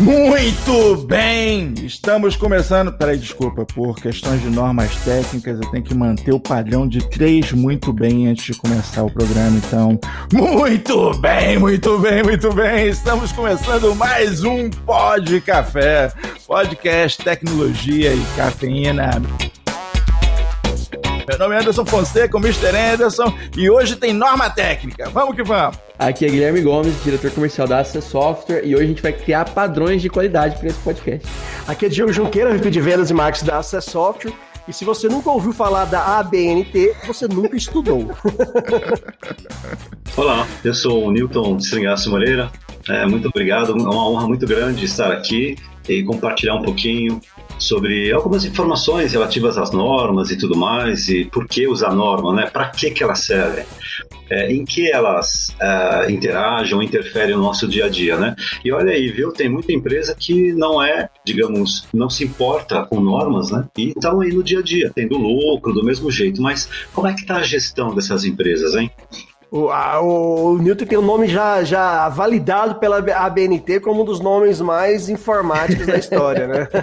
[0.00, 1.74] Muito bem!
[1.84, 2.90] Estamos começando.
[2.90, 7.52] Peraí, desculpa, por questões de normas técnicas, eu tenho que manter o padrão de três
[7.52, 9.58] muito bem antes de começar o programa.
[9.58, 10.00] Então,
[10.32, 12.88] muito bem, muito bem, muito bem!
[12.88, 16.10] Estamos começando mais um Pod Café,
[16.46, 19.20] podcast, tecnologia e cafeína.
[21.30, 22.76] Meu nome é Anderson Fonseca, o Mr.
[22.76, 25.08] Anderson, e hoje tem norma técnica.
[25.10, 25.78] Vamos que vamos!
[25.96, 29.44] Aqui é Guilherme Gomes, diretor comercial da Access Software, e hoje a gente vai criar
[29.44, 31.28] padrões de qualidade para esse podcast.
[31.68, 34.32] Aqui é Diego Junqueira, VP de Vendas e Marketing da Access Software,
[34.66, 38.10] e se você nunca ouviu falar da ABNT, você nunca estudou.
[40.16, 42.50] Olá, eu sou o Newton Stringaço Moreira.
[42.88, 45.56] É, muito obrigado, é uma honra muito grande estar aqui
[45.88, 47.20] e compartilhar um pouquinho
[47.58, 52.46] sobre algumas informações relativas às normas e tudo mais, e por que usar norma, né?
[52.50, 53.64] Para que, que elas servem?
[54.30, 58.34] É, em que elas é, interagem ou interferem no nosso dia a dia, né?
[58.64, 59.32] E olha aí, viu?
[59.32, 63.66] Tem muita empresa que não é, digamos, não se importa com normas, né?
[63.76, 66.40] E estão aí no dia a dia, tendo lucro do mesmo jeito.
[66.40, 68.90] Mas como é que está a gestão dessas empresas, hein?
[69.50, 74.20] O, a, o, Newton tem um nome já, já validado pela ABNT como um dos
[74.20, 76.68] nomes mais informáticos da história, né?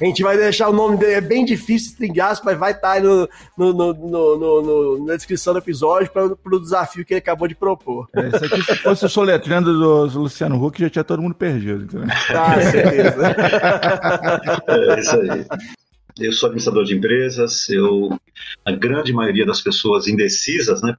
[0.00, 3.00] a gente vai deixar o nome dele, é bem difícil, stringar, mas vai estar tá
[3.00, 7.56] no, no, no, no, na descrição do episódio para o desafio que ele acabou de
[7.56, 8.08] propor.
[8.14, 11.82] É, isso aqui, se fosse o soletrando do Luciano Huck, já tinha todo mundo perdido.
[11.82, 12.06] Entendeu?
[12.30, 13.36] Ah, certeza.
[14.96, 15.46] é isso aí.
[16.18, 18.16] Eu sou administrador de empresas, eu,
[18.64, 20.96] a grande maioria das pessoas indecisas, né,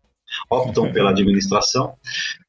[0.49, 1.95] optam pela administração.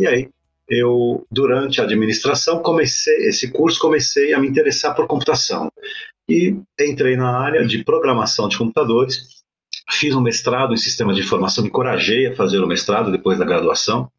[0.01, 0.29] E aí,
[0.69, 5.71] eu, durante a administração, comecei, esse curso, comecei a me interessar por computação.
[6.29, 9.45] E entrei na área de programação de computadores,
[9.93, 13.45] fiz um mestrado em sistemas de informação, me encorajei a fazer o mestrado depois da
[13.45, 14.11] graduação.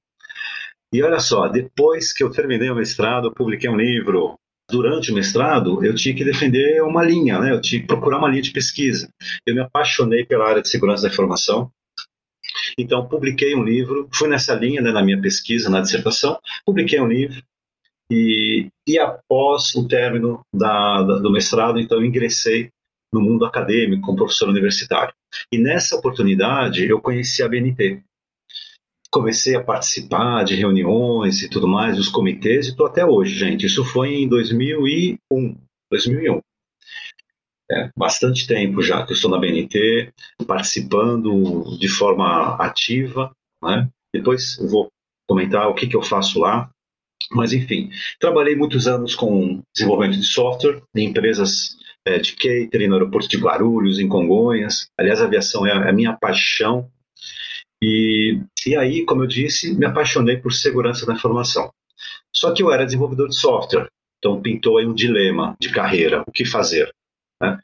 [0.94, 4.40] E olha só, depois que eu terminei o mestrado, eu publiquei um livro,
[4.70, 7.52] durante o mestrado, eu tinha que defender uma linha, né?
[7.52, 9.10] eu tinha que procurar uma linha de pesquisa.
[9.46, 11.72] Eu me apaixonei pela área de segurança da informação,
[12.78, 17.08] então publiquei um livro, fui nessa linha né, na minha pesquisa, na dissertação, publiquei um
[17.08, 17.42] livro,
[18.12, 22.70] e, e após o término da, da, do mestrado, então ingressei
[23.12, 25.14] no mundo acadêmico como professor universitário.
[25.52, 28.02] E nessa oportunidade eu conheci a BNT,
[29.12, 33.66] comecei a participar de reuniões e tudo mais, dos comitês, e estou até hoje, gente.
[33.66, 35.18] Isso foi em 2001.
[35.92, 36.40] 2001.
[37.70, 40.14] É, bastante tempo já que eu estou na BNT,
[40.46, 43.32] participando de forma ativa.
[43.62, 43.90] Né?
[44.14, 44.88] Depois eu vou
[45.28, 46.70] comentar o que, que eu faço lá.
[47.32, 47.90] Mas, enfim,
[48.20, 51.76] trabalhei muitos anos com desenvolvimento de software em empresas
[52.06, 54.88] é, de catering no aeroporto de Guarulhos, em Congonhas.
[54.98, 56.90] Aliás, a aviação é a minha paixão
[57.82, 61.72] e, e aí, como eu disse, me apaixonei por segurança da informação.
[62.34, 66.32] Só que eu era desenvolvedor de software, então pintou aí um dilema de carreira, o
[66.32, 66.92] que fazer.
[67.42, 67.60] Né?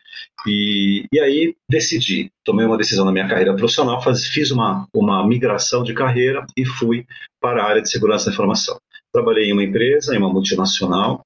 [0.47, 5.25] E, e aí decidi, tomei uma decisão na minha carreira profissional, faz, fiz uma, uma
[5.28, 7.06] migração de carreira e fui
[7.41, 8.78] para a área de segurança da informação.
[9.12, 11.24] Trabalhei em uma empresa, em uma multinacional,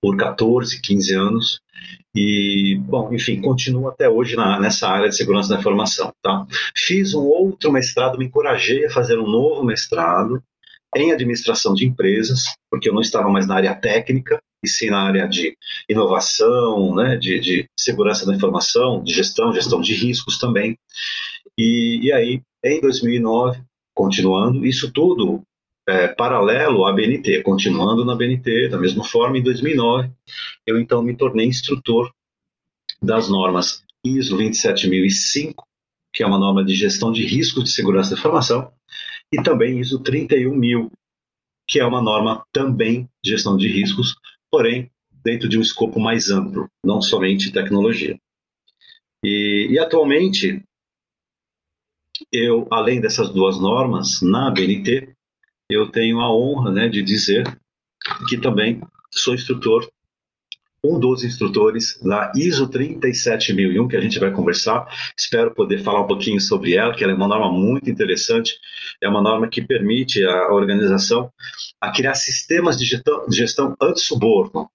[0.00, 1.60] por 14, 15 anos,
[2.14, 6.12] e, bom, enfim, continuo até hoje na, nessa área de segurança da informação.
[6.22, 6.46] Tá?
[6.76, 10.42] Fiz um outro mestrado, me encorajei a fazer um novo mestrado
[10.96, 15.02] em administração de empresas, porque eu não estava mais na área técnica, e sim na
[15.02, 15.56] área de
[15.88, 20.78] inovação, né, de, de segurança da informação, de gestão, gestão de riscos também.
[21.58, 23.60] E, e aí, em 2009,
[23.94, 25.42] continuando, isso tudo
[25.86, 30.10] é, paralelo à BNT, continuando na BNT, da mesma forma, em 2009,
[30.66, 32.10] eu então me tornei instrutor
[33.02, 35.64] das normas ISO 27005,
[36.12, 38.72] que é uma norma de gestão de riscos de segurança da informação,
[39.32, 40.90] e também ISO 31000,
[41.68, 44.14] que é uma norma também de gestão de riscos,
[44.50, 44.90] porém
[45.24, 48.18] dentro de um escopo mais amplo, não somente tecnologia.
[49.24, 50.62] E, e atualmente,
[52.30, 55.14] eu, além dessas duas normas, na BNT,
[55.70, 57.44] eu tenho a honra né, de dizer
[58.28, 58.80] que também
[59.10, 59.88] sou instrutor,
[60.84, 64.86] um dos instrutores da ISO 37001, que a gente vai conversar.
[65.18, 68.58] Espero poder falar um pouquinho sobre ela, que ela é uma norma muito interessante.
[69.02, 71.32] É uma norma que permite à organização
[71.80, 74.68] a criar sistemas de gestão, de gestão anti-suborno.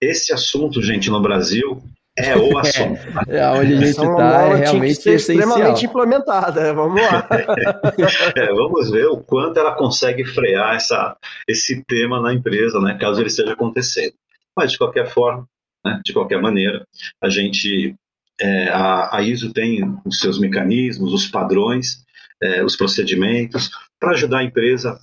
[0.00, 1.82] Esse assunto, gente, no Brasil,
[2.16, 3.00] é o assunto.
[3.28, 6.72] É, onde a gente está é realmente extremamente implementada.
[6.74, 7.28] Vamos lá.
[8.36, 11.16] é, vamos ver o quanto ela consegue frear essa,
[11.48, 14.14] esse tema na empresa, né, caso ele esteja acontecendo.
[14.56, 15.46] Mas, de qualquer forma,
[15.84, 16.86] né, de qualquer maneira,
[17.22, 17.94] a gente,
[18.40, 22.04] é, a, a, ISO tem os seus mecanismos, os padrões,
[22.42, 24.98] é, os procedimentos, para ajudar a empresa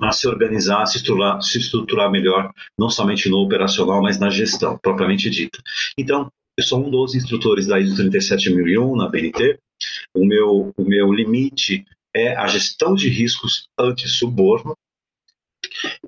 [0.00, 4.78] a se organizar, se estruturar, se estruturar melhor, não somente no operacional, mas na gestão,
[4.78, 5.58] propriamente dita.
[5.96, 9.58] Então, eu sou um dos instrutores da ISO 37001 na BNT.
[10.14, 11.84] O meu, o meu limite
[12.14, 14.76] é a gestão de riscos anti-suborno.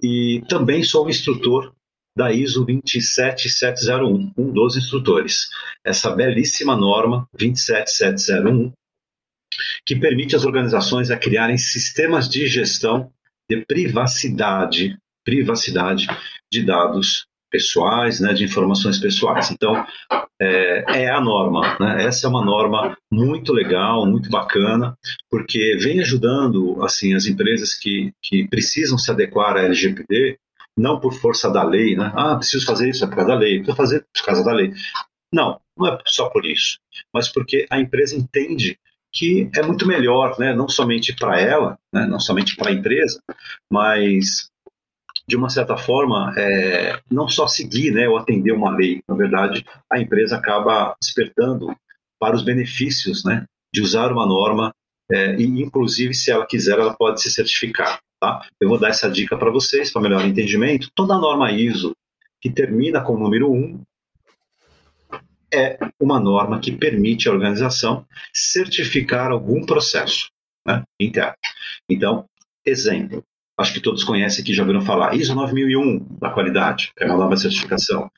[0.02, 1.74] E também sou um instrutor
[2.16, 5.48] da ISO 27701, um dos instrutores.
[5.84, 8.72] Essa belíssima norma 27701,
[9.84, 13.12] que permite às organizações a criarem sistemas de gestão
[13.48, 16.06] de privacidade, privacidade
[16.52, 19.50] de dados pessoais, né, de informações pessoais.
[19.50, 19.84] Então,
[20.40, 21.76] é, é, a norma.
[21.80, 22.04] Né?
[22.04, 24.96] Essa é uma norma muito legal, muito bacana,
[25.30, 30.38] porque vem ajudando assim as empresas que, que precisam se adequar à LGPD,
[30.76, 32.12] não por força da lei, né?
[32.14, 34.72] Ah, preciso fazer isso é por causa da lei, preciso fazer por causa da lei.
[35.32, 36.78] Não, não é só por isso,
[37.12, 38.78] mas porque a empresa entende
[39.12, 40.54] que é muito melhor, né?
[40.54, 42.06] não somente para ela, né?
[42.06, 43.20] não somente para a empresa,
[43.70, 44.50] mas
[45.28, 49.02] de uma certa forma, é, não só seguir né, ou atender uma lei.
[49.06, 51.76] Na verdade, a empresa acaba despertando
[52.18, 54.72] para os benefícios né, de usar uma norma
[55.10, 58.00] é, e, inclusive, se ela quiser, ela pode se certificar.
[58.18, 58.46] Tá?
[58.60, 60.90] Eu vou dar essa dica para vocês, para melhor entendimento.
[60.94, 61.94] Toda norma ISO
[62.40, 63.82] que termina com o número 1
[65.52, 70.30] é uma norma que permite à organização certificar algum processo
[70.66, 71.34] né, interno.
[71.88, 72.26] Então,
[72.64, 73.24] exemplo,
[73.58, 77.36] acho que todos conhecem aqui, já ouviram falar, ISO 9001 da qualidade, é uma nova
[77.36, 78.10] certificação.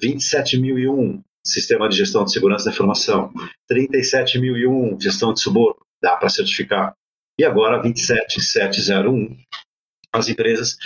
[0.00, 3.32] 27001, Sistema de Gestão de Segurança da Informação.
[3.68, 6.94] 37001, Gestão de Suborno, dá para certificar.
[7.38, 9.36] E agora 27701,
[10.12, 10.76] as empresas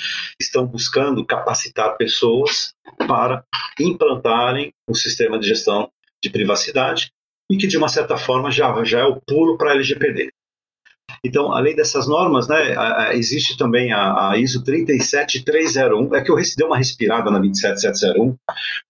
[0.41, 2.75] estão buscando capacitar pessoas
[3.07, 3.45] para
[3.79, 5.91] implantarem o um sistema de gestão
[6.23, 7.11] de privacidade
[7.51, 10.33] e que, de uma certa forma, já, já é o pulo para a LGPD.
[11.25, 16.67] Então, além dessas normas, né, existe também a, a, ISO 37301, é que eu dei
[16.67, 18.37] uma respirada na 27701,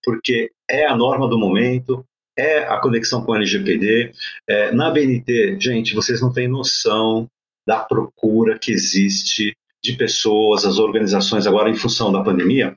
[0.04, 2.04] porque é a norma do momento,
[2.38, 4.12] é a conexão com o LGPD.
[4.48, 7.28] É, na BNT, gente, vocês não têm noção
[7.66, 12.76] da procura que existe de pessoas, as organizações agora em função da pandemia,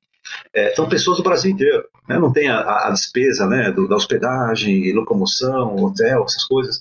[0.54, 1.88] é, são pessoas do Brasil inteiro.
[2.08, 2.18] Né?
[2.18, 6.80] Não tem a, a despesa né, do, da hospedagem, locomoção, hotel, essas coisas.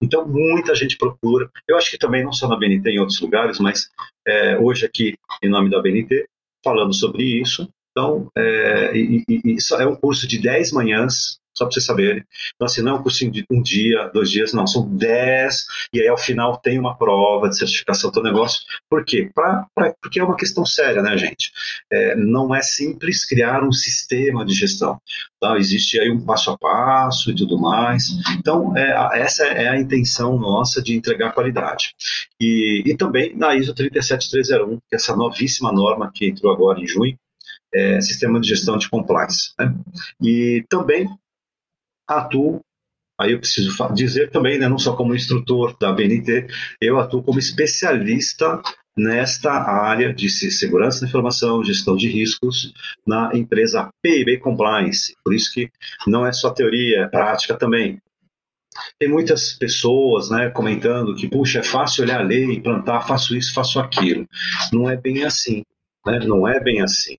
[0.00, 1.50] Então, muita gente procura.
[1.68, 3.90] Eu acho que também, não só na BNT, em outros lugares, mas
[4.26, 6.26] é, hoje aqui, em nome da BNT,
[6.64, 7.68] falando sobre isso.
[7.90, 12.22] Então, é, e, e, e é um curso de 10 manhãs, só para vocês saberem.
[12.54, 16.00] Então, assim, não é um cursinho de um dia, dois dias, não, são dez, e
[16.00, 18.60] aí ao final tem uma prova de certificação do negócio.
[18.90, 19.30] Por quê?
[19.34, 21.50] Pra, pra, porque é uma questão séria, né, gente?
[21.90, 25.00] É, não é simples criar um sistema de gestão.
[25.40, 25.56] Tá?
[25.56, 28.08] Existe aí um passo a passo e tudo mais.
[28.38, 31.94] Então, é, essa é a intenção nossa de entregar qualidade.
[32.40, 36.86] E, e também na ISO 37301, que é essa novíssima norma que entrou agora em
[36.86, 37.16] junho,
[37.74, 39.52] é, sistema de gestão de compliance.
[39.58, 39.74] Né?
[40.22, 41.08] E também
[42.08, 42.60] atuo,
[43.18, 46.46] aí eu preciso dizer também, né, não só como instrutor da BNT,
[46.80, 48.60] eu atuo como especialista
[48.96, 52.72] nesta área de segurança da informação, gestão de riscos
[53.06, 55.14] na empresa PIB Compliance.
[55.22, 55.70] Por isso que
[56.06, 58.00] não é só teoria, é prática também.
[58.98, 63.54] Tem muitas pessoas né, comentando que, puxa, é fácil olhar a lei, implantar, faço isso,
[63.54, 64.26] faço aquilo.
[64.72, 65.62] Não é bem assim.
[66.06, 66.20] Né?
[66.20, 67.16] Não é bem assim.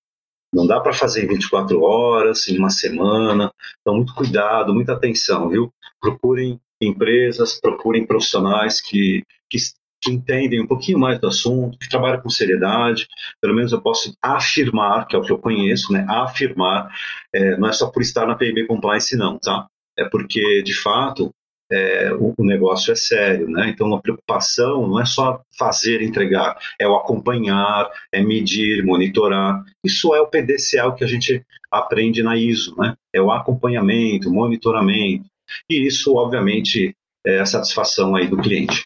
[0.54, 3.52] Não dá para fazer em 24 horas, em uma semana.
[3.82, 5.72] Então, muito cuidado, muita atenção, viu?
[6.00, 9.58] Procurem empresas, procurem profissionais que, que,
[10.02, 13.08] que entendem um pouquinho mais do assunto, que trabalham com seriedade.
[13.42, 16.06] Pelo menos eu posso afirmar, que é o que eu conheço, né?
[16.08, 16.90] Afirmar,
[17.34, 19.68] é, não é só por estar na PIB Compliance, não, tá?
[19.98, 21.34] É porque, de fato,
[21.72, 23.70] é, o, o, negócio é sério, né?
[23.70, 29.64] Então a preocupação não é só fazer entregar, é o acompanhar, é medir, monitorar.
[29.84, 32.96] Isso é o PDCA que a gente aprende na ISO, né?
[33.14, 35.26] É o acompanhamento, monitoramento.
[35.70, 36.96] E isso, obviamente,
[37.26, 38.86] é a satisfação aí do cliente.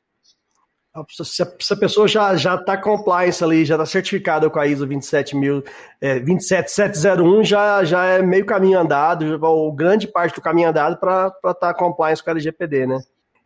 [1.08, 4.68] Se a, se a, pessoa já já está compliance ali, já está certificada com a
[4.68, 5.64] ISO 27000,
[6.02, 11.28] é, 27701, já, já é meio caminho andado, ou grande parte do caminho andado para
[11.28, 13.00] estar tá compliance com a LGPD, né?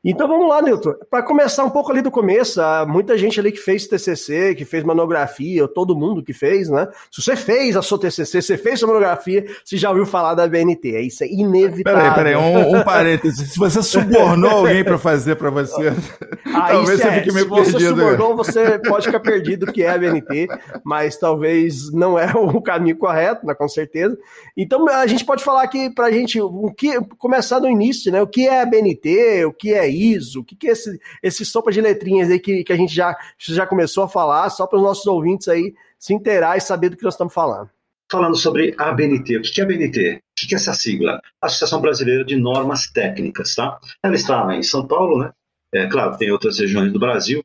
[0.07, 0.93] Então vamos lá, Nilton.
[1.09, 4.63] Para começar um pouco ali do começo, há muita gente ali que fez TCC, que
[4.63, 6.87] fez monografia, todo mundo que fez, né?
[7.11, 10.47] Se você fez a sua TCC, você fez sua monografia, você já ouviu falar da
[10.47, 10.95] BNT.
[10.95, 12.13] É isso é inevitável.
[12.13, 13.53] Peraí, peraí, um, um parênteses.
[13.53, 15.93] Se você subornou alguém para fazer para você, Aí,
[16.73, 17.79] talvez você é, fique meio se perdido.
[17.79, 20.47] Se você subornou, você pode ficar perdido que é a BNT,
[20.83, 24.15] mas talvez não é o caminho correto, né, com certeza.
[24.55, 28.21] Então a gente pode falar aqui para a gente, o que, começar do início, né?
[28.21, 30.41] O que é a BNT, o que é ISO?
[30.41, 33.15] O que, que é esse, esse sopa de letrinhas aí que, que a gente já,
[33.37, 36.97] já começou a falar, só para os nossos ouvintes aí se inteirar e saber do
[36.97, 37.69] que nós estamos falando.
[38.11, 39.37] Falando sobre a ABNT.
[39.37, 40.21] O que é a ABNT?
[40.43, 41.19] O que é essa sigla?
[41.41, 43.79] Associação Brasileira de Normas Técnicas, tá?
[44.03, 45.31] Ela está em São Paulo, né?
[45.73, 47.43] É claro, tem outras regiões do Brasil,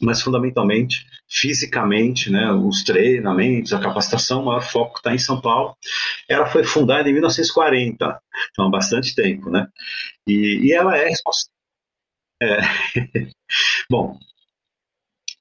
[0.00, 5.76] mas fundamentalmente, fisicamente, né, os treinamentos, a capacitação, o maior foco está em São Paulo.
[6.28, 8.20] Ela foi fundada em 1940,
[8.50, 9.66] então há bastante tempo, né?
[10.26, 11.59] E, e ela é responsável.
[12.42, 12.58] É.
[13.90, 14.18] Bom,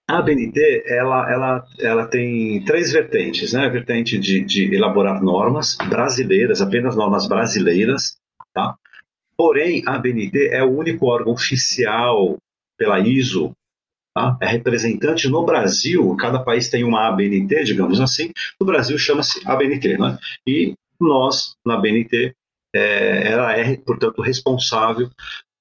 [0.07, 3.65] a BNT ela, ela, ela tem três vertentes, né?
[3.65, 8.17] A vertente de, de elaborar normas brasileiras, apenas normas brasileiras,
[8.53, 8.75] tá?
[9.37, 12.37] Porém, a BNT é o único órgão oficial
[12.77, 13.53] pela ISO
[14.13, 14.37] Tá?
[14.41, 19.97] É representante no Brasil, cada país tem uma ABNT, digamos assim, no Brasil chama-se ABNT,
[19.97, 20.17] né?
[20.47, 22.35] e nós, na ABNT,
[22.75, 25.09] é, ela é, portanto, responsável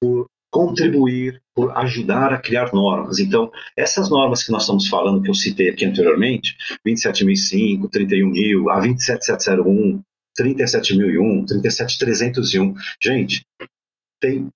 [0.00, 3.18] por contribuir, por ajudar a criar normas.
[3.18, 8.80] Então, essas normas que nós estamos falando, que eu citei aqui anteriormente, 27.005, 31.000, a
[8.80, 10.02] 27701,
[10.38, 13.44] 37.001, 37.301, gente,
[14.20, 14.48] tem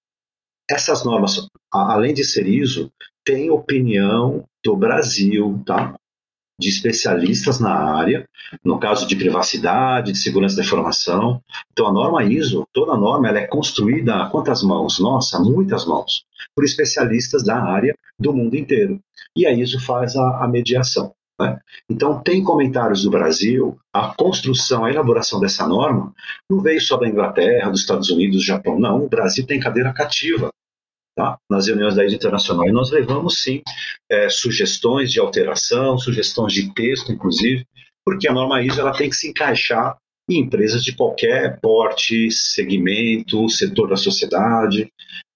[0.71, 2.91] essas normas, além de ser ISO,
[3.25, 5.95] tem opinião do Brasil, tá?
[6.59, 8.29] De especialistas na área,
[8.65, 11.41] no caso de privacidade, de segurança da informação.
[11.73, 14.99] Então, a norma ISO, toda a norma, ela é construída a quantas mãos?
[15.01, 19.01] Nossa, muitas mãos, por especialistas da área do mundo inteiro.
[19.37, 21.15] E a ISO faz a, a mediação.
[21.41, 21.59] Né?
[21.89, 26.13] Então, tem comentários do Brasil, a construção, a elaboração dessa norma
[26.49, 29.05] não veio só da Inglaterra, dos Estados Unidos, do Japão, não.
[29.05, 30.51] O Brasil tem cadeira cativa
[31.17, 31.39] tá?
[31.51, 32.69] nas reuniões da ISO Internacional.
[32.69, 33.63] E nós levamos, sim,
[34.11, 37.67] é, sugestões de alteração, sugestões de texto, inclusive,
[38.05, 39.97] porque a norma ISO ela tem que se encaixar
[40.29, 44.89] em empresas de qualquer porte, segmento, setor da sociedade,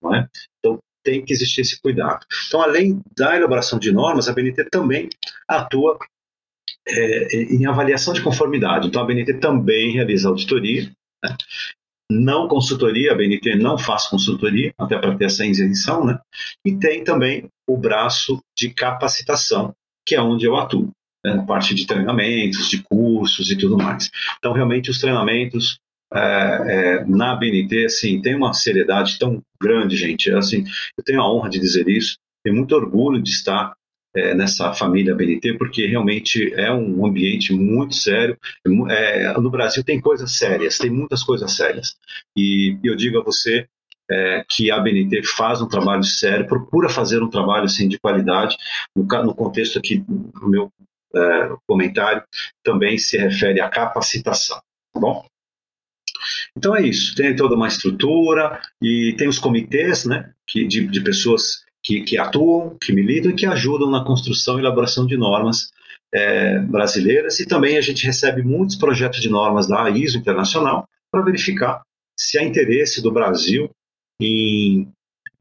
[0.02, 0.28] não é?
[0.59, 2.25] Então, tem que existir esse cuidado.
[2.49, 5.09] Então, além da elaboração de normas, a BNT também
[5.49, 5.99] atua
[6.88, 8.88] é, em avaliação de conformidade.
[8.88, 10.90] Então, a BNT também realiza auditoria,
[11.23, 11.37] né?
[12.11, 16.19] Não consultoria, a BNT não faz consultoria, até para ter essa isenção, né?
[16.65, 19.75] E tem também o braço de capacitação,
[20.07, 20.91] que é onde eu atuo,
[21.25, 21.45] né?
[21.47, 24.09] parte de treinamentos, de cursos e tudo mais.
[24.39, 25.79] Então, realmente, os treinamentos
[26.15, 30.31] é, é, na BNT, assim, tem uma seriedade tão grande, gente.
[30.31, 30.65] Assim,
[30.97, 33.75] eu tenho a honra de dizer isso, tenho muito orgulho de estar
[34.17, 38.37] é, nessa família BNT, porque realmente é um ambiente muito sério.
[38.89, 41.97] É, no Brasil tem coisas sérias, tem muitas coisas sérias.
[42.37, 43.69] E eu digo a você
[44.11, 48.57] é, que a BNT faz um trabalho sério, procura fazer um trabalho assim, de qualidade.
[48.95, 50.73] No, no contexto aqui do meu
[51.15, 52.23] é, comentário,
[52.63, 54.61] também se refere à capacitação.
[54.95, 55.27] Tá bom?
[56.57, 61.03] Então é isso, tem toda uma estrutura e tem os comitês né, que, de, de
[61.03, 65.71] pessoas que, que atuam, que militam e que ajudam na construção e elaboração de normas
[66.12, 67.38] é, brasileiras.
[67.38, 71.83] E também a gente recebe muitos projetos de normas da ISO internacional para verificar
[72.19, 73.71] se há interesse do Brasil
[74.21, 74.88] em,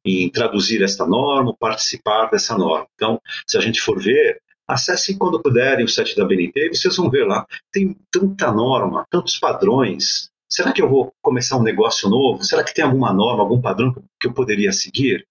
[0.05, 2.85] em traduzir esta norma, participar dessa norma.
[2.93, 6.95] Então, se a gente for ver, acessem quando puderem o site da BNT e vocês
[6.95, 7.43] vão ver lá.
[7.71, 10.29] Tem tanta norma, tantos padrões.
[10.47, 12.43] Será que eu vou começar um negócio novo?
[12.43, 15.25] Será que tem alguma norma, algum padrão que eu poderia seguir?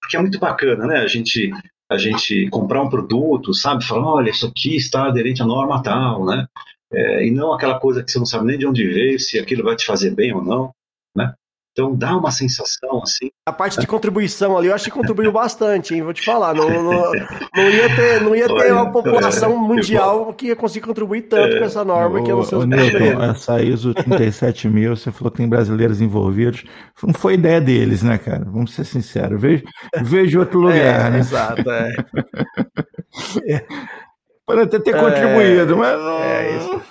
[0.00, 0.98] Porque é muito bacana, né?
[0.98, 1.50] A gente,
[1.90, 3.84] a gente comprar um produto, sabe?
[3.84, 6.46] Falar, olha, isso aqui está aderente à norma tal, né?
[6.92, 9.64] É, e não aquela coisa que você não sabe nem de onde veio, se aquilo
[9.64, 10.72] vai te fazer bem ou não?
[11.72, 13.30] Então dá uma sensação assim.
[13.46, 16.02] A parte de contribuição ali, eu acho que contribuiu bastante, hein?
[16.02, 16.54] Vou te falar.
[16.54, 20.86] Não, não, não ia ter, não ia ter uma população é, mundial que ia conseguir
[20.86, 23.94] contribuir tanto é, com essa norma o, que eu não sei o Newton, essa ISO
[23.94, 26.62] 37 mil, você falou que tem brasileiros envolvidos.
[27.02, 28.44] Não foi ideia deles, né, cara?
[28.44, 29.40] Vamos ser sinceros.
[29.40, 29.64] Vejo,
[30.02, 31.18] vejo outro lugar, é, né?
[31.20, 31.90] Exato, é.
[34.44, 36.18] Pode até ter contribuído, mas não.
[36.18, 36.82] É isso.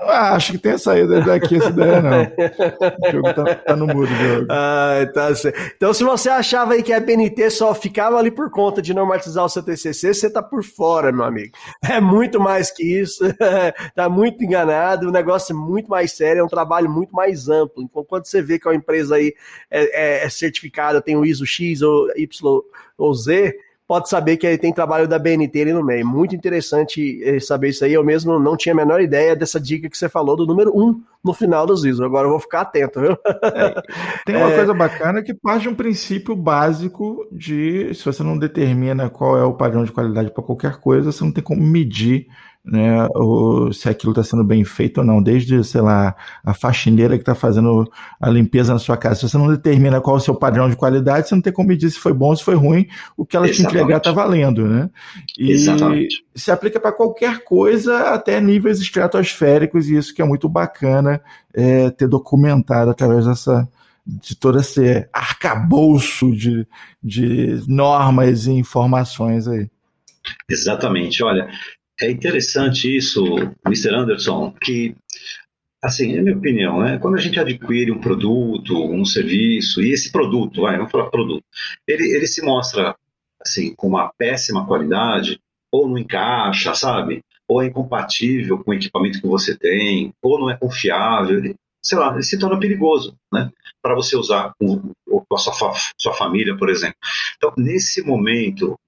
[0.00, 2.22] Ah, acho que tenha saído daqui essa ideia, não.
[2.22, 4.46] O jogo tá, tá no mudo, jogo.
[4.50, 5.58] Ah, tá certo.
[5.76, 9.44] Então, se você achava aí que a BNT só ficava ali por conta de normatizar
[9.44, 11.52] o seu TCC, você tá por fora, meu amigo.
[11.82, 13.24] É muito mais que isso.
[13.94, 15.08] tá muito enganado.
[15.08, 17.82] O negócio é muito mais sério, é um trabalho muito mais amplo.
[17.82, 19.34] Então, quando você vê que a empresa aí
[19.70, 22.62] é, é, é certificada, tem o ISO X ou Y
[22.98, 23.54] ou Z,
[23.86, 26.06] pode saber que tem trabalho da BNT ali no meio.
[26.06, 27.92] Muito interessante eh, saber isso aí.
[27.92, 30.82] Eu mesmo não tinha a menor ideia dessa dica que você falou do número 1
[30.82, 32.04] um no final dos ISO.
[32.04, 33.16] Agora eu vou ficar atento, viu?
[33.42, 33.82] É,
[34.24, 34.56] tem uma é...
[34.56, 39.44] coisa bacana que parte de um princípio básico de se você não determina qual é
[39.44, 42.26] o padrão de qualidade para qualquer coisa, você não tem como medir
[42.66, 47.14] né, ou se aquilo está sendo bem feito ou não, desde, sei lá, a faxineira
[47.14, 47.88] que está fazendo
[48.20, 49.20] a limpeza na sua casa.
[49.20, 51.68] Se você não determina qual é o seu padrão de qualidade, você não tem como
[51.68, 53.72] medir se foi bom ou se foi ruim, o que ela Exatamente.
[53.72, 54.90] te entregar está valendo, né?
[55.38, 56.24] E Exatamente.
[56.34, 61.20] se aplica para qualquer coisa, até níveis estratosféricos, e isso que é muito bacana
[61.54, 63.68] é, ter documentado através dessa
[64.06, 66.64] de todo esse arcabouço de,
[67.02, 69.68] de normas e informações aí.
[70.48, 71.22] Exatamente.
[71.24, 71.48] Olha,
[72.00, 73.22] é interessante isso,
[73.66, 73.94] Mr.
[73.94, 74.94] Anderson, que,
[75.82, 76.98] assim, é minha opinião, né?
[76.98, 81.44] Quando a gente adquire um produto, um serviço, e esse produto, vai, vamos falar produto,
[81.86, 82.94] ele, ele se mostra,
[83.40, 85.40] assim, com uma péssima qualidade,
[85.72, 87.22] ou não encaixa, sabe?
[87.48, 91.98] Ou é incompatível com o equipamento que você tem, ou não é confiável, ele, sei
[91.98, 93.50] lá, ele se torna perigoso, né?
[93.80, 96.96] Para você usar com, com a sua, sua família, por exemplo.
[97.36, 98.78] Então, nesse momento,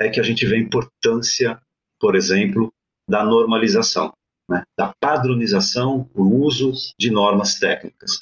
[0.00, 1.60] é que a gente vê a importância
[2.06, 2.72] por exemplo,
[3.08, 4.12] da normalização,
[4.48, 8.20] né, da padronização, o uso de normas técnicas.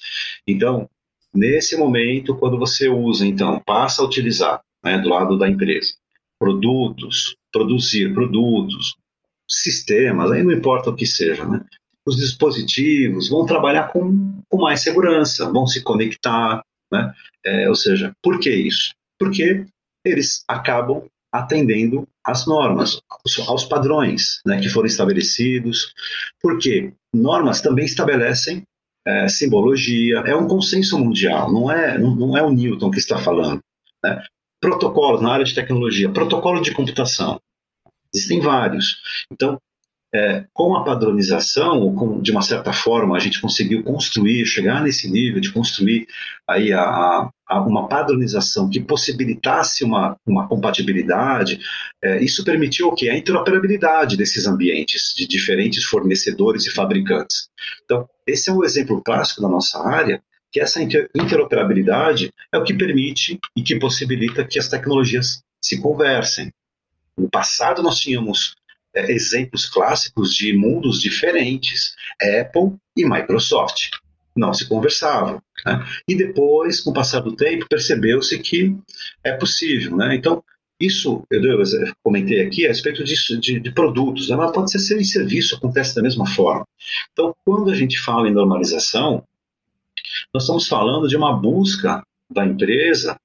[0.49, 0.89] Então,
[1.35, 5.93] nesse momento, quando você usa, então, passa a utilizar, né, do lado da empresa,
[6.39, 8.97] produtos, produzir produtos,
[9.47, 11.63] sistemas, aí não importa o que seja, né,
[12.07, 17.13] os dispositivos vão trabalhar com, com mais segurança, vão se conectar, né,
[17.45, 18.95] é, ou seja, por que isso?
[19.19, 19.67] Porque
[20.07, 23.01] eles acabam atendendo às normas,
[23.49, 25.93] aos padrões né, que foram estabelecidos,
[26.41, 28.63] porque normas também estabelecem
[29.05, 33.61] é, simbologia, é um consenso mundial, não é, não, é o Newton que está falando.
[34.03, 34.23] Né?
[34.61, 37.41] Protocolos na área de tecnologia, protocolo de computação,
[38.15, 38.97] existem vários.
[39.31, 39.59] Então,
[40.15, 45.11] é, com a padronização, com, de uma certa forma, a gente conseguiu construir, chegar nesse
[45.11, 46.07] nível de construir
[46.49, 51.59] aí a, a uma padronização que possibilitasse uma, uma compatibilidade,
[52.03, 53.11] é, isso permitiu o quê?
[53.11, 57.49] A interoperabilidade desses ambientes, de diferentes fornecedores e fabricantes.
[57.85, 62.73] Então, esse é um exemplo clássico da nossa área, que essa interoperabilidade é o que
[62.73, 66.53] permite e que possibilita que as tecnologias se conversem.
[67.19, 68.55] No passado, nós tínhamos
[68.95, 73.91] é, exemplos clássicos de mundos diferentes, Apple e Microsoft.
[74.37, 75.41] Não se conversavam.
[75.65, 75.85] Né?
[76.09, 78.77] E depois, com o passar do tempo, percebeu-se que
[79.23, 79.97] é possível.
[79.97, 80.17] Né?
[80.17, 80.43] Então,
[80.81, 81.41] isso, eu
[82.03, 84.37] comentei aqui a respeito disso, de, de produtos, né?
[84.37, 86.67] mas pode ser em serviço, acontece da mesma forma.
[87.13, 89.25] Então, quando a gente fala em normalização,
[90.33, 93.17] nós estamos falando de uma busca da empresa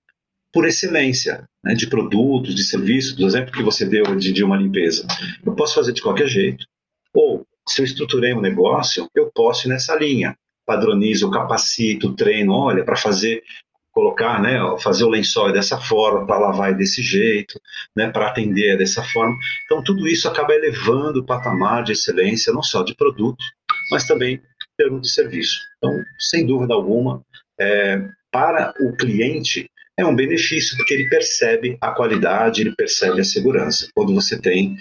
[0.51, 4.57] por excelência, né, de produtos, de serviços, do exemplo que você deu de, de uma
[4.57, 5.05] limpeza.
[5.45, 6.65] Eu posso fazer de qualquer jeito.
[7.13, 10.35] Ou, se eu estruturei um negócio, eu posso ir nessa linha.
[10.65, 13.43] Padronizo, capacito, treino, olha, para fazer
[13.91, 17.59] colocar, né, fazer o lençol dessa forma, para lavar desse jeito,
[17.95, 19.35] né, para atender dessa forma.
[19.65, 23.43] Então tudo isso acaba elevando o patamar de excelência não só de produto,
[23.91, 24.41] mas também em
[24.77, 25.59] termos de serviço.
[25.77, 27.21] Então, sem dúvida alguma,
[27.59, 33.23] é, para o cliente é um benefício, porque ele percebe a qualidade, ele percebe a
[33.23, 34.77] segurança, quando você tem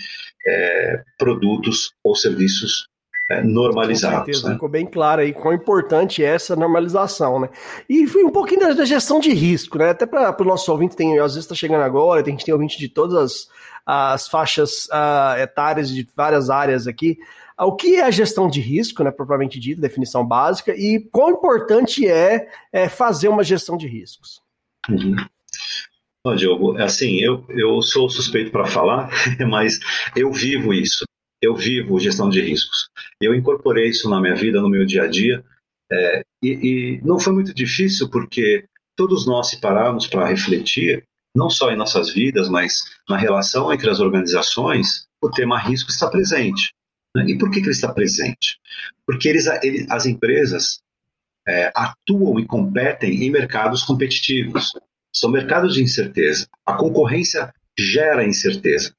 [0.47, 2.87] é, produtos ou serviços
[3.29, 4.19] é, normalizados.
[4.19, 4.55] Com certeza, né?
[4.55, 7.51] ficou bem claro aí quão importante é essa normalização, né?
[7.89, 9.91] E foi um pouquinho da, da gestão de risco, né?
[9.91, 12.79] Até para o nosso ouvinte, tem, às vezes está chegando agora, a gente tem ouvinte
[12.79, 13.49] de todas as,
[13.85, 17.19] as faixas uh, etárias de várias áreas aqui.
[17.57, 21.31] Ah, o que é a gestão de risco, né, propriamente dita, definição básica, e quão
[21.31, 24.41] importante é, é fazer uma gestão de riscos?
[24.89, 25.17] Uhum.
[26.25, 29.11] Bom, Diogo, é assim, eu, eu sou suspeito para falar,
[29.49, 29.79] mas
[30.17, 31.05] eu vivo isso.
[31.41, 32.89] Eu vivo gestão de riscos.
[33.21, 35.45] Eu incorporei isso na minha vida, no meu dia a dia,
[35.91, 38.65] é, e, e não foi muito difícil porque
[38.97, 43.89] todos nós se pararmos para refletir, não só em nossas vidas, mas na relação entre
[43.89, 46.75] as organizações, o tema risco está presente.
[47.15, 47.27] Né?
[47.29, 48.59] E por que, que ele está presente?
[49.07, 50.81] Porque eles, ele, as empresas
[51.49, 54.73] é, atuam e competem em mercados competitivos.
[55.13, 56.47] São mercados de incerteza.
[56.67, 58.93] A concorrência gera incerteza.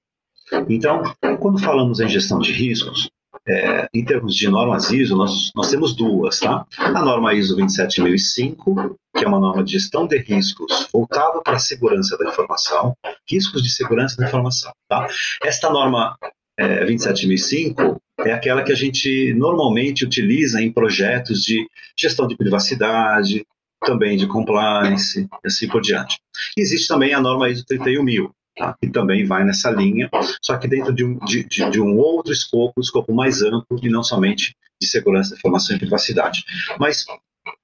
[0.68, 1.04] Então,
[1.40, 3.10] quando falamos em gestão de riscos,
[3.48, 6.66] é, em termos de normas ISO, nós, nós temos duas, tá?
[6.78, 11.60] A norma ISO 27005, que é uma norma de gestão de riscos voltada para a
[11.60, 12.96] segurança da informação,
[13.30, 15.08] riscos de segurança da informação, tá?
[15.44, 16.18] Esta norma
[16.60, 21.66] é, 27005 é aquela que a gente normalmente utiliza em projetos de
[21.98, 23.46] gestão de privacidade,
[23.86, 26.20] também de compliance, e assim por diante.
[26.58, 28.76] Existe também a norma ISO 31000, tá?
[28.82, 30.10] que também vai nessa linha,
[30.42, 33.90] só que dentro de um, de, de um outro escopo, um escopo mais amplo e
[33.90, 36.44] não somente de segurança da informação e privacidade.
[36.78, 37.06] Mas,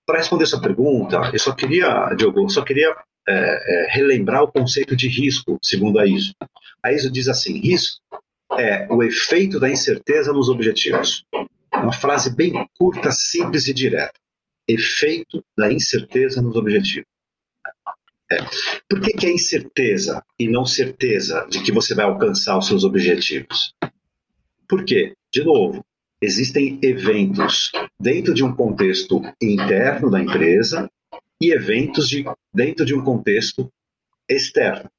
[0.06, 2.96] para responder sua pergunta, eu só queria, Diogo, eu só queria
[3.28, 6.34] é, é, relembrar o conceito de risco, segundo a ISO.
[6.82, 8.00] A ISO diz assim, risco
[8.54, 11.26] é o efeito da incerteza nos objetivos.
[11.74, 14.14] Uma frase bem curta, simples e direta.
[14.68, 17.08] Efeito da incerteza nos objetivos.
[18.32, 18.38] É.
[18.90, 22.84] Por que, que é incerteza e não certeza de que você vai alcançar os seus
[22.84, 23.76] objetivos?
[24.68, 25.14] Por quê?
[25.32, 25.86] De novo,
[26.20, 30.90] existem eventos dentro de um contexto interno da empresa
[31.40, 33.72] e eventos de, dentro de um contexto
[34.28, 34.90] externo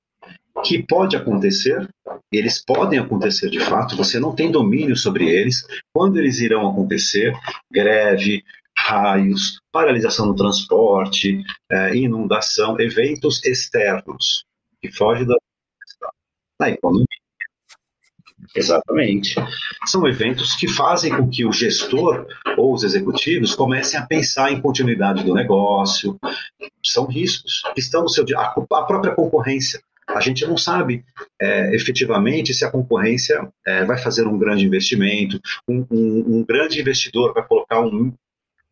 [0.64, 1.88] que pode acontecer,
[2.33, 7.35] eles podem acontecer de fato, você não tem domínio sobre eles, quando eles irão acontecer,
[7.71, 8.42] greve,
[8.77, 14.45] raios, paralisação no transporte, é, inundação, eventos externos,
[14.81, 15.37] que fogem da,
[16.61, 17.07] da economia.
[18.55, 19.35] Exatamente.
[19.87, 24.61] São eventos que fazem com que o gestor ou os executivos comecem a pensar em
[24.61, 26.19] continuidade do negócio.
[26.85, 28.38] São riscos que estão no seu dia.
[28.38, 31.05] A própria concorrência a gente não sabe
[31.40, 36.81] é, efetivamente se a concorrência é, vai fazer um grande investimento, um, um, um grande
[36.81, 38.12] investidor vai colocar um,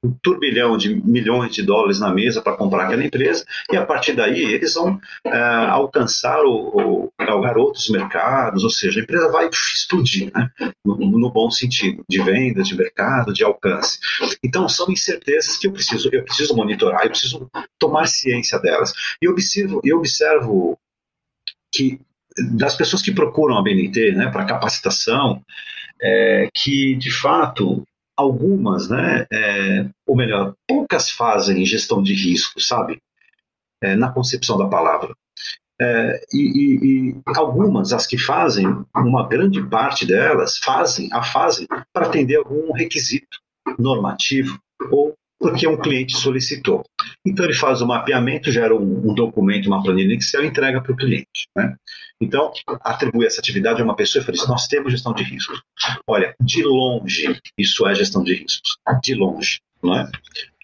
[0.05, 4.14] um, turbilhão de milhões de dólares na mesa para comprar aquela empresa, e a partir
[4.14, 10.31] daí eles vão é, alcançar o, galgar outros mercados, ou seja, a empresa vai explodir,
[10.35, 10.51] né?
[10.85, 13.99] no, no, bom sentido, de venda, de mercado, de alcance.
[14.42, 18.92] Então são incertezas que eu preciso, eu preciso monitorar, eu preciso tomar ciência delas.
[19.20, 20.79] E observo, eu observo
[21.74, 22.00] que
[22.56, 25.42] das pessoas que procuram a BNT né, para capacitação,
[26.02, 27.84] é, que de fato
[28.16, 33.00] algumas, né, é, ou melhor, poucas fazem gestão de risco, sabe?
[33.82, 35.14] É, na concepção da palavra.
[35.80, 41.66] É, e, e, e, algumas, as que fazem, uma grande parte delas fazem, a fazem
[41.92, 43.38] para atender algum requisito
[43.78, 44.58] normativo
[44.90, 46.83] ou porque um cliente solicitou.
[47.26, 50.90] Então ele faz o mapeamento, gera um, um documento, uma planilha Excel e entrega para
[50.90, 51.48] o cliente.
[51.54, 51.76] Né?
[52.18, 55.61] Então, atribui essa atividade a uma pessoa e fala assim, nós temos gestão de riscos.
[56.07, 58.78] Olha, de longe, isso é gestão de riscos.
[59.02, 59.61] De longe.
[59.83, 60.11] Não é?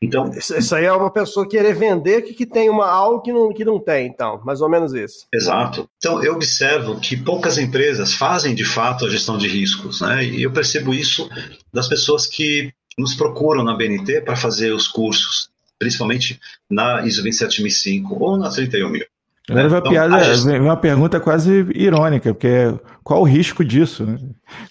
[0.02, 3.52] Então, isso aí é uma pessoa querer vender que, que tem uma algo que não,
[3.52, 5.26] que não tem, então, mais ou menos isso.
[5.34, 5.86] Exato.
[5.98, 10.24] Então, eu observo que poucas empresas fazem de fato a gestão de riscos, né?
[10.24, 11.28] E eu percebo isso
[11.70, 18.22] das pessoas que nos procuram na BNT para fazer os cursos, principalmente na ISO 27005
[18.22, 19.06] ou na 31000.
[19.50, 20.46] Agora vem, então, piada, gente...
[20.46, 24.04] vem uma pergunta quase irônica, porque é, qual o risco disso?
[24.04, 24.18] Né?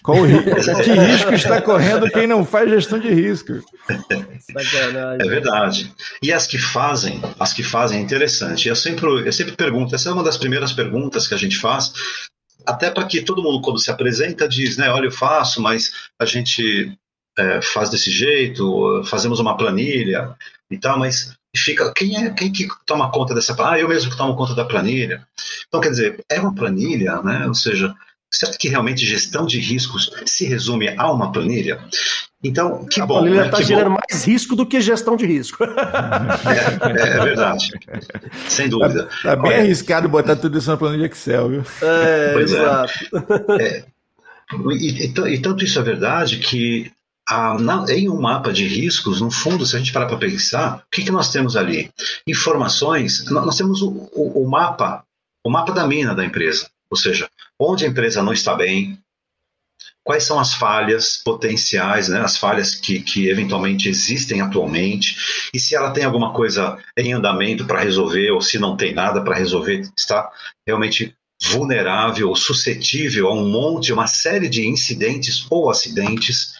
[0.02, 0.38] Qual o ri...
[0.82, 3.52] que risco está correndo quem não faz gestão de risco?
[5.18, 5.92] É verdade.
[6.22, 8.68] E as que fazem, as que fazem é interessante.
[8.68, 11.92] Eu sempre, eu sempre pergunto, essa é uma das primeiras perguntas que a gente faz,
[12.64, 16.24] até para que todo mundo, quando se apresenta, diz, né, olha, eu faço, mas a
[16.24, 16.96] gente
[17.38, 20.34] é, faz desse jeito, fazemos uma planilha
[20.70, 23.76] e tal, mas fica quem é quem que toma conta dessa planilha?
[23.76, 25.26] Ah, eu mesmo que tomo conta da planilha.
[25.68, 27.46] Então, quer dizer, é uma planilha, né?
[27.46, 27.94] Ou seja,
[28.30, 31.80] certo que realmente gestão de riscos se resume a uma planilha?
[32.42, 33.18] Então, que a bom.
[33.18, 33.64] A planilha está né?
[33.64, 33.98] gerando bom.
[34.08, 35.62] mais risco do que gestão de risco.
[35.64, 37.70] É, é, é verdade.
[38.48, 39.08] Sem dúvida.
[39.10, 41.64] Está tá bem Olha, arriscado botar tudo isso na planilha Excel, viu?
[41.82, 42.58] É, pois é.
[42.58, 42.92] exato.
[43.60, 43.84] É.
[44.70, 46.90] E, e, e, tanto isso é verdade que
[47.30, 50.78] ah, na, em um mapa de riscos, no fundo, se a gente parar para pensar,
[50.78, 51.88] o que, que nós temos ali?
[52.26, 55.04] Informações, nós temos o, o, o, mapa,
[55.46, 58.98] o mapa da mina da empresa, ou seja, onde a empresa não está bem,
[60.02, 65.14] quais são as falhas potenciais, né, as falhas que, que eventualmente existem atualmente,
[65.54, 69.22] e se ela tem alguma coisa em andamento para resolver, ou se não tem nada
[69.22, 70.28] para resolver, está
[70.66, 76.59] realmente vulnerável ou suscetível a um monte, uma série de incidentes ou acidentes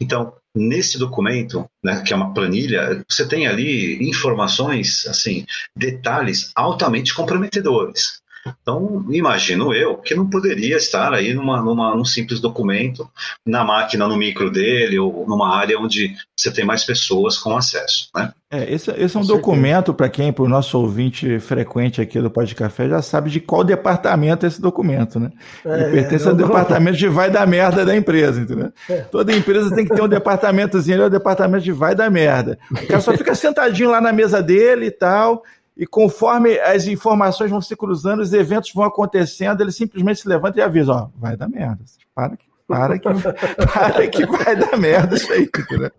[0.00, 7.14] então, nesse documento, né, que é uma planilha, você tem ali informações, assim, detalhes altamente
[7.14, 8.20] comprometedores.
[8.60, 13.08] Então, imagino eu que não poderia estar aí numa, numa, num simples documento,
[13.46, 18.08] na máquina, no micro dele, ou numa área onde você tem mais pessoas com acesso.
[18.14, 18.32] Né?
[18.50, 22.20] É, esse, esse é um com documento, para quem, para o nosso ouvinte frequente aqui
[22.20, 25.18] do Pode Café, já sabe de qual departamento é esse documento.
[25.18, 25.30] Né?
[25.64, 26.46] Ele é, pertence ao não...
[26.46, 28.72] departamento de vai da merda da empresa, entendeu?
[28.88, 28.98] É.
[29.02, 32.58] Toda empresa tem que ter um departamentozinho, é o departamento de vai da merda.
[32.70, 35.42] O cara só fica sentadinho lá na mesa dele e tal,
[35.76, 40.58] e conforme as informações vão se cruzando, os eventos vão acontecendo, ele simplesmente se levanta
[40.58, 41.84] e avisa, ó, vai dar merda.
[42.14, 43.08] Para que, para que,
[43.72, 45.48] para que vai dar merda isso aí.
[45.78, 45.90] Né?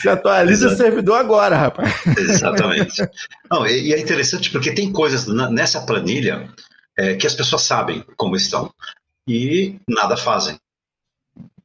[0.00, 1.92] Se atualiza o servidor agora, rapaz.
[2.16, 3.06] Exatamente.
[3.50, 6.48] Não, e, é interessante porque tem coisas nessa planilha
[6.96, 8.72] é, que as pessoas sabem como estão
[9.28, 10.58] e nada fazem.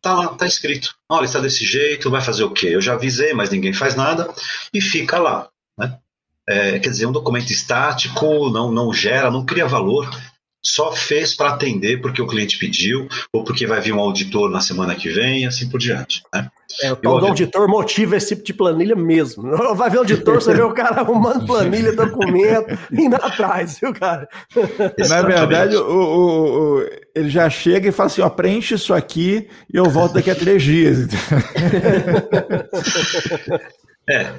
[0.02, 0.94] Tá lá, tá escrito.
[1.10, 2.68] Olha, está desse jeito, vai fazer o quê?
[2.68, 4.32] Eu já avisei, mas ninguém faz nada
[4.74, 5.48] e fica lá.
[5.78, 5.98] Né?
[6.48, 10.10] É, quer dizer, um documento estático, não, não gera, não cria valor.
[10.64, 14.62] só fez para atender porque o cliente pediu, ou porque vai vir um auditor na
[14.62, 16.24] semana que vem, e assim por diante.
[16.34, 16.50] Né?
[16.82, 19.44] É, o tal do auditor motiva esse tipo de planilha mesmo.
[19.76, 24.28] Vai ver o auditor, você vê o cara arrumando planilha, documento, indo atrás, viu, cara?
[25.08, 29.48] Na verdade, o, o, o, ele já chega e fala assim: ó, preenche isso aqui
[29.74, 31.08] e eu volto daqui a três dias.
[34.10, 34.34] é,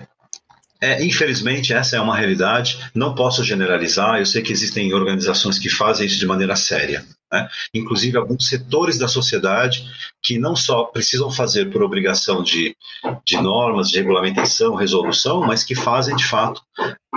[0.80, 2.78] é, infelizmente, essa é uma realidade.
[2.94, 4.18] Não posso generalizar.
[4.18, 7.04] Eu sei que existem organizações que fazem isso de maneira séria.
[7.32, 7.48] Né?
[7.74, 9.84] Inclusive, alguns setores da sociedade
[10.22, 12.76] que não só precisam fazer por obrigação de,
[13.24, 16.60] de normas, de regulamentação, resolução, mas que fazem de fato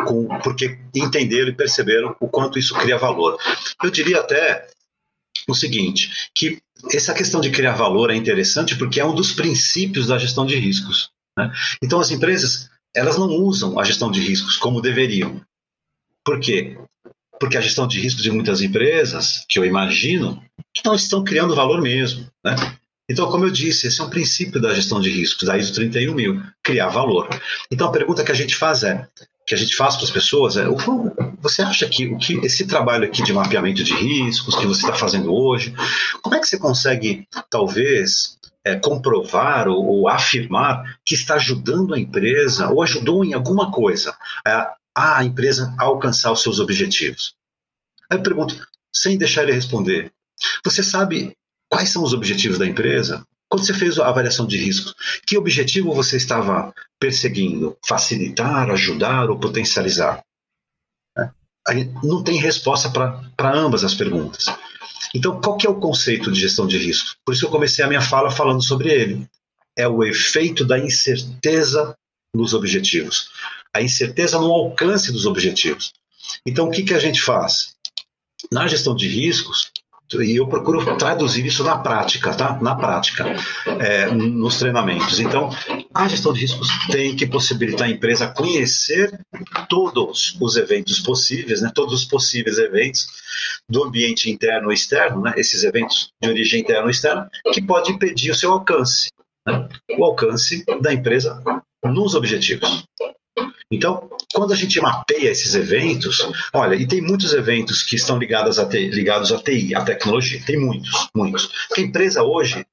[0.06, 3.38] com, porque entenderam e perceberam o quanto isso cria valor.
[3.84, 4.68] Eu diria até
[5.48, 6.60] o seguinte, que
[6.94, 10.56] essa questão de criar valor é interessante porque é um dos princípios da gestão de
[10.56, 11.10] riscos.
[11.38, 11.52] Né?
[11.82, 15.42] Então, as empresas elas não usam a gestão de riscos como deveriam.
[16.24, 16.78] Por quê?
[17.40, 20.44] Porque a gestão de riscos de muitas empresas, que eu imagino,
[20.84, 22.28] não estão criando valor mesmo.
[22.44, 22.56] Né?
[23.10, 26.42] Então, como eu disse, esse é um princípio da gestão de riscos, da ISO 31000,
[26.64, 27.28] criar valor.
[27.72, 29.08] Então, a pergunta que a gente faz é,
[29.48, 30.66] que a gente faz para as pessoas é,
[31.42, 34.94] você acha que, o que esse trabalho aqui de mapeamento de riscos que você está
[34.94, 35.74] fazendo hoje,
[36.22, 38.38] como é que você consegue, talvez,
[38.70, 44.16] é, comprovar ou, ou, afirmar que está ajudando a empresa ou ajudou em alguma coisa
[44.46, 47.36] a, a empresa a alcançar os seus objetivos.
[48.10, 48.56] Aí eu pergunto,
[48.94, 50.12] sem deixar ele responder,
[50.64, 51.36] você sabe
[51.70, 53.26] quais são os objetivos da empresa?
[53.48, 54.94] Quando você fez a avaliação de risco,
[55.26, 57.76] que objetivo você estava perseguindo?
[57.88, 60.24] Facilitar, ajudar ou potencializar?
[61.18, 64.46] É, não tem resposta para ambas as perguntas.
[65.14, 67.16] Então, qual que é o conceito de gestão de risco?
[67.26, 69.28] Por isso eu comecei a minha fala falando sobre ele.
[69.78, 71.96] É o efeito da incerteza
[72.34, 73.30] nos objetivos.
[73.74, 75.94] A incerteza no alcance dos objetivos.
[76.46, 77.76] Então, o que, que a gente faz?
[78.52, 79.72] Na gestão de riscos,
[80.14, 82.58] e eu procuro traduzir isso na prática, tá?
[82.62, 83.26] Na prática,
[83.80, 85.20] é, nos treinamentos.
[85.20, 85.50] Então,
[85.94, 89.20] a gestão de riscos tem que possibilitar a empresa conhecer
[89.68, 91.72] todos os eventos possíveis, né?
[91.74, 93.08] Todos os possíveis eventos
[93.70, 95.34] do ambiente interno e externo, né?
[95.38, 99.10] Esses eventos de origem interna ou externa, que pode impedir o seu alcance,
[99.48, 99.70] né?
[99.98, 101.42] o alcance da empresa
[101.84, 102.84] nos objetivos.
[103.72, 108.58] Então, quando a gente mapeia esses eventos, olha, e tem muitos eventos que estão ligados
[108.58, 111.46] a, TI, ligados a TI, a tecnologia, tem muitos, muitos.
[111.68, 112.66] Porque a empresa hoje,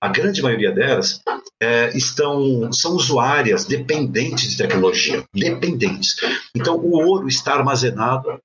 [0.00, 1.22] a grande maioria delas,
[1.62, 6.16] é, estão, são usuárias dependentes de tecnologia, dependentes.
[6.54, 8.38] Então, o ouro está armazenado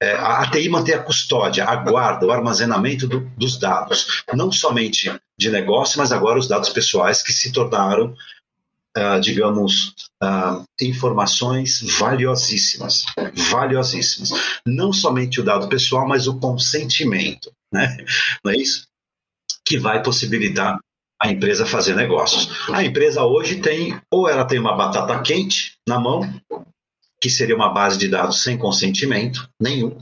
[0.00, 5.12] é, a TI mantém a custódia, a guarda, o armazenamento do, dos dados, não somente
[5.38, 8.14] de negócio, mas agora os dados pessoais que se tornaram
[8.96, 13.04] uh, digamos, uh, informações valiosíssimas,
[13.50, 14.30] valiosíssimas.
[14.66, 17.96] Não somente o dado pessoal, mas o consentimento, né?
[18.44, 18.86] Não é isso?
[19.64, 20.78] Que vai possibilitar
[21.20, 22.68] a empresa fazer negócios.
[22.72, 26.22] A empresa hoje tem, ou ela tem uma batata quente na mão,
[27.20, 29.96] que seria uma base de dados sem consentimento nenhum,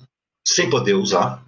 [0.46, 1.44] sem poder usar,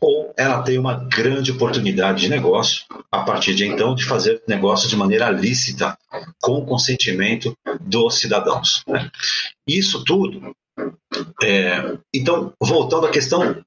[0.00, 4.88] ou ela tem uma grande oportunidade de negócio a partir de então de fazer negócio
[4.88, 5.96] de maneira lícita
[6.44, 8.82] com o consentimento dos cidadãos.
[8.86, 9.10] Né?
[9.66, 10.54] Isso tudo.
[11.42, 13.64] É, então, voltando à questão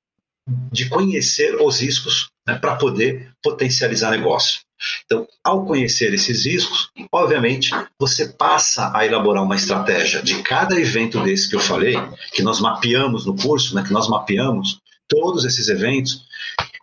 [0.71, 4.61] de conhecer os riscos né, para poder potencializar negócio.
[5.05, 11.23] Então, ao conhecer esses riscos, obviamente, você passa a elaborar uma estratégia de cada evento
[11.23, 11.95] desse que eu falei,
[12.31, 16.27] que nós mapeamos no curso, né, que nós mapeamos, todos esses eventos,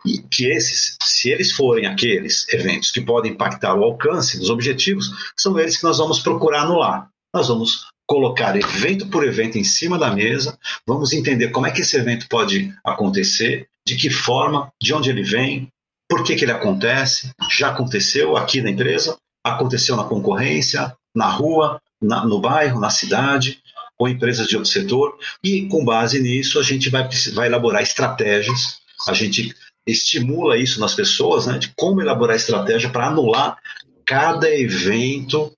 [0.05, 5.11] e que esses, se eles forem aqueles eventos que podem impactar o alcance dos objetivos,
[5.35, 7.09] são eles que nós vamos procurar anular.
[7.33, 11.81] Nós vamos colocar evento por evento em cima da mesa, vamos entender como é que
[11.81, 15.67] esse evento pode acontecer, de que forma, de onde ele vem,
[16.07, 21.81] por que, que ele acontece, já aconteceu aqui na empresa, aconteceu na concorrência, na rua,
[22.01, 23.59] na, no bairro, na cidade,
[23.97, 28.77] ou empresas de outro setor, e com base nisso a gente vai, vai elaborar estratégias,
[29.07, 33.57] a gente estimula isso nas pessoas, né, de como elaborar estratégia para anular
[34.05, 35.51] cada evento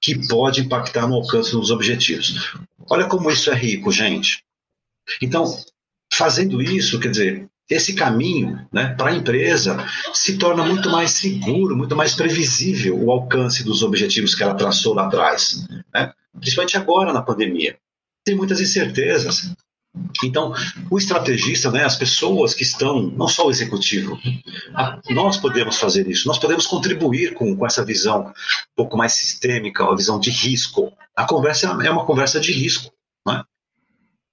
[0.00, 2.54] que pode impactar no alcance dos objetivos.
[2.90, 4.42] Olha como isso é rico, gente.
[5.20, 5.44] Então,
[6.12, 11.76] fazendo isso, quer dizer, esse caminho né, para a empresa se torna muito mais seguro,
[11.76, 15.66] muito mais previsível o alcance dos objetivos que ela traçou lá atrás.
[15.94, 16.12] Né?
[16.38, 17.78] principalmente agora na pandemia.
[18.24, 19.52] Tem muitas incertezas.
[20.24, 20.54] Então,
[20.90, 24.18] o estrategista, né, as pessoas que estão, não só o executivo,
[25.10, 28.32] nós podemos fazer isso, nós podemos contribuir com, com essa visão um
[28.74, 30.92] pouco mais sistêmica, a visão de risco.
[31.14, 32.90] A conversa é uma conversa de risco.
[33.26, 33.42] Né?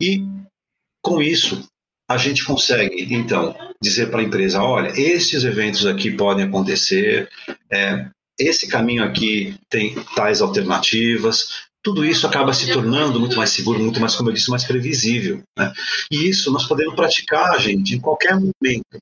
[0.02, 0.24] E,
[1.02, 1.68] com isso,
[2.10, 7.30] a gente consegue, então, dizer para a empresa: olha, esses eventos aqui podem acontecer,
[7.72, 11.69] é, esse caminho aqui tem tais alternativas.
[11.82, 15.42] Tudo isso acaba se tornando muito mais seguro, muito mais, como eu disse, mais previsível.
[15.58, 15.72] Né?
[16.12, 19.00] E isso nós podemos praticar, gente, em qualquer momento.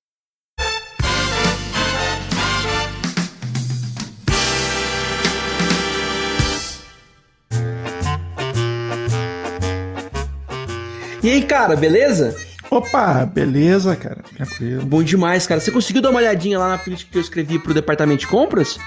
[11.23, 12.37] E aí, cara, beleza?
[12.69, 14.21] Opa, beleza, cara.
[14.35, 14.85] Tranquilo.
[14.85, 15.59] Bom demais, cara.
[15.59, 18.77] Você conseguiu dar uma olhadinha lá na política que eu escrevi pro departamento de compras?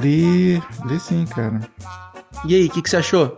[0.00, 0.54] Li,
[0.86, 1.60] li sim, cara.
[2.44, 3.36] E aí, o que, que você achou?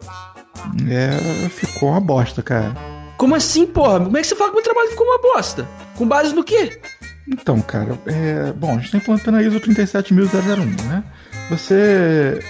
[0.89, 2.75] É, ficou uma bosta, cara.
[3.17, 4.01] Como assim, porra?
[4.01, 5.69] Como é que você fala que o meu trabalho ficou uma bosta?
[5.97, 6.81] Com base no quê?
[7.29, 11.05] Então, cara, é, bom, a gente tá implantando a ISO 37001, né?
[11.49, 12.41] Você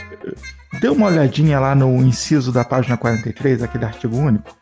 [0.80, 4.56] deu uma olhadinha lá no inciso da página 43, aquele artigo único?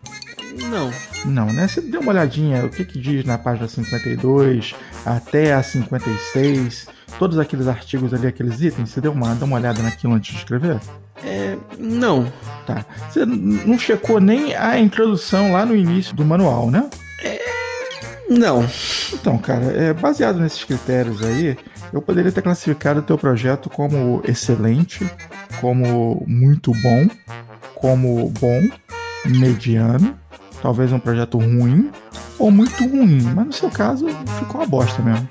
[0.69, 0.91] Não.
[1.25, 1.67] Não, né?
[1.67, 4.75] Você deu uma olhadinha, o que que diz na página 52
[5.07, 9.83] até a 56, todos aqueles artigos ali, aqueles itens, você deu uma, deu uma olhada
[9.83, 10.81] naquilo antes de escrever?
[11.25, 11.57] É.
[11.79, 12.31] Não.
[12.67, 12.85] Tá.
[13.09, 16.89] Você não checou nem a introdução lá no início do manual, né?
[18.39, 18.67] Não.
[19.13, 21.57] Então, cara, é, baseado nesses critérios aí,
[21.93, 25.07] eu poderia ter classificado o teu projeto como excelente,
[25.61, 27.09] como muito bom,
[27.75, 28.69] como bom,
[29.25, 30.17] mediano,
[30.63, 31.91] talvez um projeto ruim
[32.39, 35.29] ou muito ruim, mas no seu caso ficou uma bosta mesmo.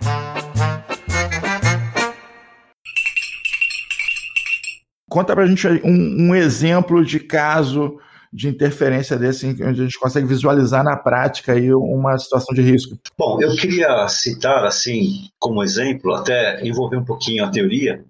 [5.11, 7.99] Conta pra gente aí um, um exemplo de caso
[8.31, 12.97] de interferência desse, onde a gente consegue visualizar na prática aí uma situação de risco.
[13.17, 18.05] Bom, eu queria citar, assim, como exemplo, até envolver um pouquinho a teoria,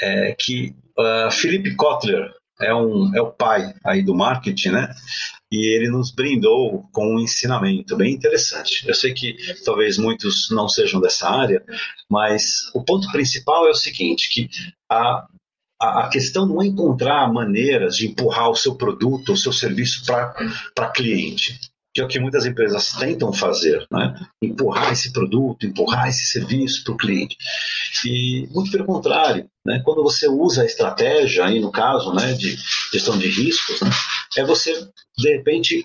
[0.00, 4.92] é, que uh, Philip Kotler é, um, é o pai aí do marketing, né?
[5.52, 8.84] E ele nos brindou com um ensinamento bem interessante.
[8.88, 11.62] Eu sei que talvez muitos não sejam dessa área,
[12.10, 14.50] mas o ponto principal é o seguinte, que
[14.90, 15.24] a
[15.80, 20.90] a, questão não é encontrar maneiras de empurrar o seu produto, o seu serviço para
[20.90, 21.58] cliente,
[21.94, 24.14] que é o que muitas empresas tentam fazer, né?
[24.42, 27.36] empurrar esse produto, empurrar esse serviço para o cliente.
[28.04, 29.80] E muito pelo contrário, né?
[29.84, 32.56] quando você usa a estratégia, aí no caso né, de
[32.92, 33.90] gestão de riscos, né?
[34.36, 34.72] é você,
[35.16, 35.82] de repente,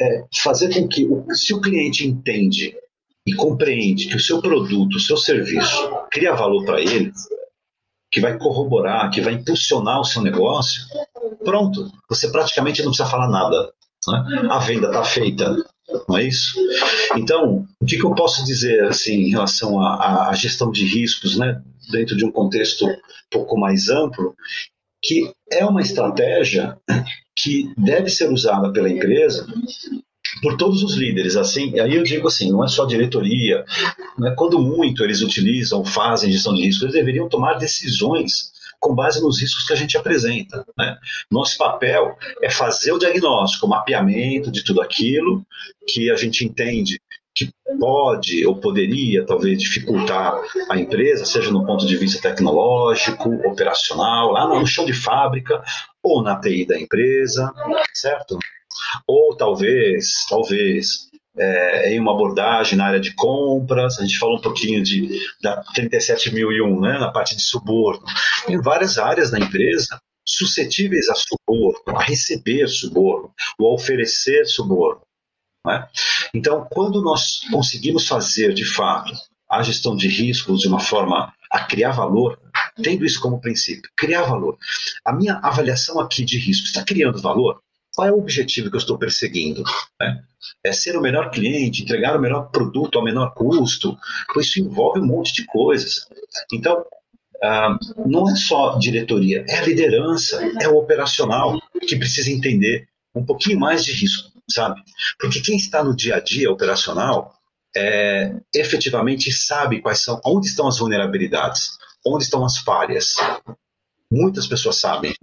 [0.00, 2.76] é, fazer com que, o, se o cliente entende
[3.26, 7.12] e compreende que o seu produto, o seu serviço cria valor para ele,
[8.10, 10.82] que vai corroborar, que vai impulsionar o seu negócio,
[11.44, 13.72] pronto, você praticamente não precisa falar nada.
[14.08, 14.48] Né?
[14.50, 15.56] A venda está feita,
[16.08, 16.58] não é isso?
[17.16, 21.60] Então, o que, que, eu posso dizer assim em relação à, gestão de riscos, né,
[21.90, 22.96] dentro de um contexto um
[23.30, 24.34] pouco mais amplo,
[25.02, 26.78] que é uma estratégia
[27.36, 29.46] que deve ser usada pela empresa
[30.42, 33.64] por todos os líderes, assim, aí eu digo assim, não é só diretoria,
[34.18, 39.20] né, quando muito eles utilizam, fazem gestão de risco, eles deveriam tomar decisões com base
[39.20, 40.64] nos riscos que a gente apresenta.
[40.76, 40.96] Né?
[41.30, 45.44] Nosso papel é fazer o diagnóstico, o mapeamento de tudo aquilo
[45.88, 47.00] que a gente entende
[47.34, 54.32] que pode ou poderia talvez dificultar a empresa, seja no ponto de vista tecnológico, operacional,
[54.32, 55.62] lá no chão de fábrica
[56.02, 57.52] ou na TI da empresa,
[57.92, 58.38] certo?
[59.06, 64.42] Ou talvez, talvez, é, em uma abordagem na área de compras, a gente falou um
[64.42, 68.04] pouquinho de, da 37001, né, na parte de suborno.
[68.48, 75.00] Em várias áreas da empresa suscetíveis a suborno, a receber suborno, ou a oferecer suborno.
[75.64, 75.86] Né?
[76.34, 79.12] Então, quando nós conseguimos fazer, de fato,
[79.48, 82.38] a gestão de riscos de uma forma a criar valor,
[82.82, 84.58] tendo isso como princípio, criar valor.
[85.04, 87.60] A minha avaliação aqui de risco está criando valor?
[87.96, 89.64] Qual é o objetivo que eu estou perseguindo?
[89.98, 90.22] Né?
[90.62, 93.96] É ser o melhor cliente, entregar o melhor produto ao menor custo,
[94.36, 96.06] isso envolve um monte de coisas.
[96.52, 96.84] Então,
[97.42, 103.24] ah, não é só diretoria, é a liderança, é o operacional que precisa entender um
[103.24, 104.78] pouquinho mais de risco, sabe?
[105.18, 107.34] Porque quem está no dia a dia operacional
[107.74, 113.14] é, efetivamente sabe quais são, onde estão as vulnerabilidades, onde estão as falhas.
[114.10, 115.14] Muitas pessoas sabem,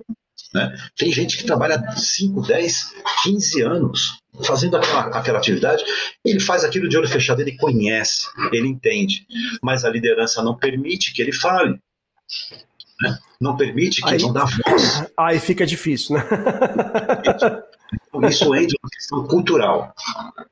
[0.53, 0.75] né?
[0.97, 2.93] Tem gente que trabalha 5, 10,
[3.23, 5.83] 15 anos fazendo aquela, aquela atividade,
[6.25, 9.25] ele faz aquilo de olho fechado, ele conhece, ele entende,
[9.61, 11.79] mas a liderança não permite que ele fale.
[13.01, 13.17] Né?
[13.39, 15.05] Não permite que aí, ele não dá voz.
[15.17, 16.23] Aí fica difícil, né?
[18.29, 19.93] Isso entra uma questão cultural.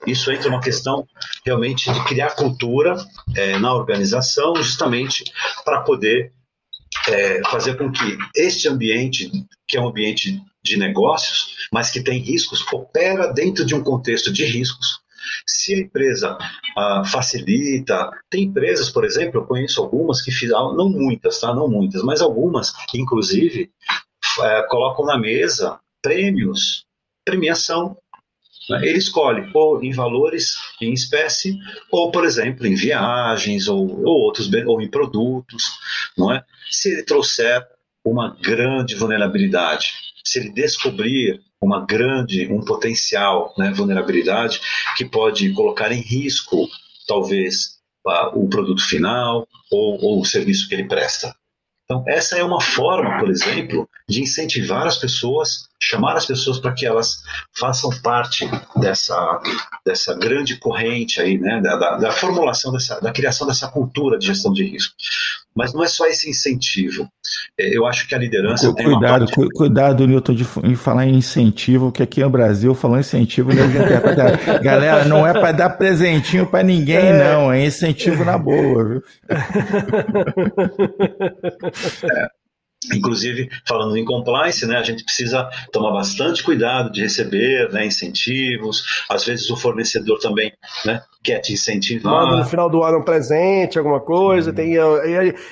[0.05, 1.07] Isso entra uma questão
[1.45, 2.95] realmente de criar cultura
[3.35, 5.23] é, na organização, justamente
[5.63, 6.33] para poder
[7.07, 9.29] é, fazer com que este ambiente,
[9.67, 14.31] que é um ambiente de negócios, mas que tem riscos, opera dentro de um contexto
[14.31, 15.01] de riscos,
[15.45, 16.37] Se a empresa
[16.77, 21.53] ah, facilita, tem empresas, por exemplo, eu conheço algumas que fizeram, não muitas, tá?
[21.53, 23.71] Não muitas, mas algumas inclusive,
[24.41, 26.85] é, colocam na mesa prêmios,
[27.25, 27.97] premiação.
[28.71, 28.87] Né?
[28.87, 31.59] Ele escolhe ou em valores em espécie,
[31.91, 35.63] ou, por exemplo, em viagens, ou, ou outros ou em produtos,
[36.17, 36.43] não é?
[36.69, 37.61] Se ele trouxer
[38.03, 39.93] uma grande vulnerabilidade,
[40.23, 44.59] se ele descobrir uma grande, um potencial né, vulnerabilidade
[44.97, 46.67] que pode colocar em risco,
[47.07, 47.81] talvez,
[48.33, 51.35] o produto final ou, ou o serviço que ele presta.
[51.83, 56.73] Então, essa é uma forma, por exemplo, de incentivar as pessoas, chamar as pessoas para
[56.73, 57.23] que elas
[57.57, 59.41] façam parte dessa,
[59.85, 64.27] dessa grande corrente aí, né, da, da, da formulação, dessa, da criação dessa cultura de
[64.27, 64.93] gestão de risco.
[65.55, 67.09] Mas não é só esse incentivo.
[67.59, 69.35] É, eu acho que a liderança cu, tem cuidado, parte...
[69.35, 73.63] cu, cuidado, Newton, de, em falar em incentivo, que aqui no Brasil, falando incentivo, né,
[74.61, 77.33] galera, não é para dar presentinho para ninguém, é.
[77.33, 77.51] não.
[77.51, 79.03] É incentivo na boa, viu?
[82.11, 82.40] É.
[82.91, 89.03] Inclusive, falando em compliance, né, a gente precisa tomar bastante cuidado de receber né, incentivos.
[89.07, 90.51] Às vezes o fornecedor também
[90.83, 92.11] né, quer te incentivar.
[92.11, 94.49] Manda no final do ano um presente, alguma coisa.
[94.49, 94.55] Hum.
[94.55, 94.85] Tem, a,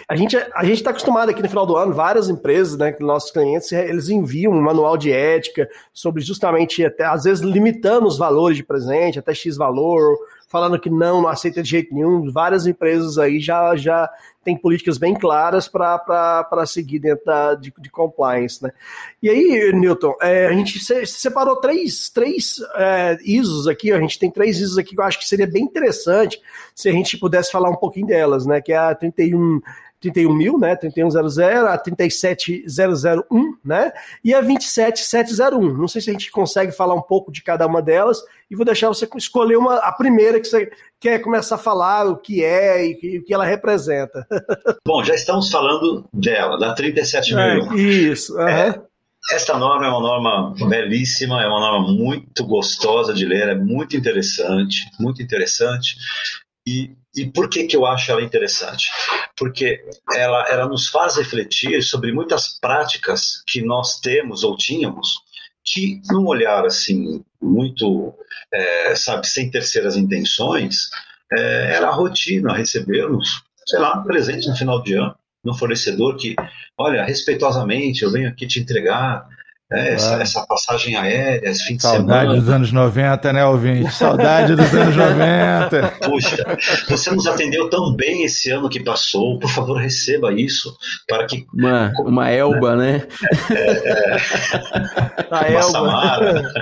[0.09, 3.29] a, gente a gente está acostumado aqui no final do ano, várias empresas, né, nossos
[3.29, 8.57] clientes, eles enviam um manual de ética sobre justamente, até, às vezes, limitando os valores
[8.57, 10.17] de presente, até X valor,
[10.49, 12.29] falando que não, não aceita de jeito nenhum.
[12.31, 14.09] Várias empresas aí já, já
[14.43, 18.61] têm políticas bem claras para seguir dentro da, de, de, compliance.
[18.63, 18.71] Né?
[19.21, 24.31] E aí, Newton, é, a gente separou três, três é, ISOs aqui, a gente tem
[24.31, 26.41] três ISOs aqui que eu acho que seria bem interessante
[26.73, 28.59] se a gente pudesse falar um pouquinho delas, né?
[28.59, 29.61] Que é a 31
[30.01, 30.75] 31 mil, né?
[30.75, 33.91] 3100, a 37001, né?
[34.23, 35.77] E a 27701.
[35.77, 38.65] Não sei se a gente consegue falar um pouco de cada uma delas e vou
[38.65, 42.85] deixar você escolher uma, a primeira que você quer começar a falar o que é
[42.85, 44.25] e o que ela representa.
[44.85, 47.73] Bom, já estamos falando dela, da 37001.
[47.73, 48.35] É, isso.
[48.35, 48.47] Uhum.
[48.47, 48.81] É,
[49.31, 53.95] esta norma é uma norma belíssima, é uma norma muito gostosa de ler, é muito
[53.95, 55.95] interessante, muito interessante.
[56.67, 58.87] E, e por que, que eu acho ela interessante?
[59.35, 59.83] Porque
[60.13, 65.15] ela, ela nos faz refletir sobre muitas práticas que nós temos ou tínhamos
[65.63, 68.13] que, num olhar assim, muito,
[68.53, 70.89] é, sabe, sem terceiras intenções,
[71.31, 76.35] é, era rotina recebermos, sei lá, um presente no final de ano, no fornecedor que,
[76.77, 79.27] olha, respeitosamente, eu venho aqui te entregar
[79.71, 82.23] é, essa, essa, passagem aérea, esse fim de Saudade semana.
[82.23, 83.93] Saudade dos anos 90, né, ouvinte?
[83.93, 85.87] Saudade dos anos 90.
[86.05, 86.57] Puxa,
[86.89, 89.37] você nos atendeu tão bem esse ano que passou.
[89.37, 90.75] Por favor, receba isso
[91.07, 91.45] para que.
[91.53, 93.07] Uma, uma Elba, né?
[93.51, 95.61] É, é, uma Elba.
[95.61, 96.53] Samara.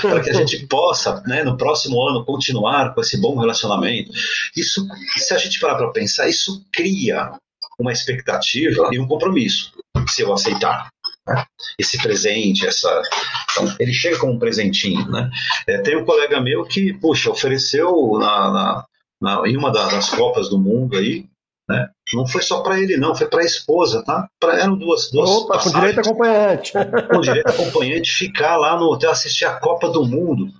[0.00, 4.10] para que a gente possa, né, no próximo ano, continuar com esse bom relacionamento.
[4.56, 4.86] Isso,
[5.16, 7.32] se a gente parar para pensar, isso cria
[7.78, 9.72] uma expectativa e um compromisso,
[10.08, 10.88] se eu aceitar
[11.26, 11.44] né?
[11.78, 13.02] esse presente, essa.
[13.50, 15.08] Então, ele chega como um presentinho.
[15.10, 15.30] Né?
[15.68, 18.84] É, tem um colega meu que, puxa, ofereceu na, na,
[19.20, 21.26] na em uma das Copas do Mundo aí,
[21.68, 21.88] né?
[22.12, 24.28] Não foi só para ele, não, foi para a esposa, tá?
[24.38, 26.72] Pra, eram duas, duas Opa, com direito acompanhante.
[27.10, 30.52] Com direito acompanhante, ficar lá no hotel assistir a Copa do Mundo.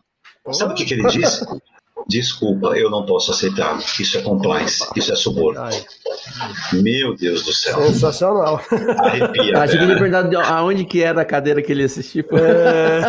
[0.53, 1.45] Sabe o que, que ele disse?
[2.09, 3.79] Desculpa, eu não posso aceitar.
[3.79, 5.61] Isso é compliance, isso é suborno.
[6.73, 7.83] Meu Deus do céu.
[7.87, 8.61] Sensacional.
[8.99, 9.59] Arrepia.
[9.59, 12.25] Acho que ele perguntado aonde que era a cadeira que ele assistiu.
[12.33, 13.03] É.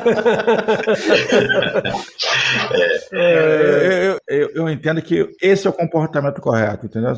[3.14, 3.14] é.
[3.14, 7.14] É, eu, eu, eu, entendo que esse é o comportamento correto, entendeu?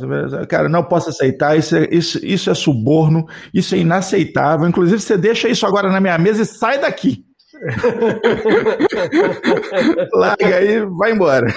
[0.47, 4.67] Cara, não posso aceitar, isso é, isso, isso é suborno, isso é inaceitável.
[4.67, 7.24] Inclusive, você deixa isso agora na minha mesa e sai daqui.
[10.13, 11.47] Larga aí, vai embora.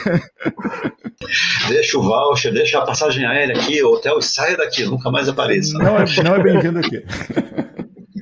[1.68, 5.76] Deixa o voucher, deixa a passagem aérea aqui, o hotel, saia daqui, nunca mais apareça.
[5.78, 7.02] Não é, não é bem-vindo aqui.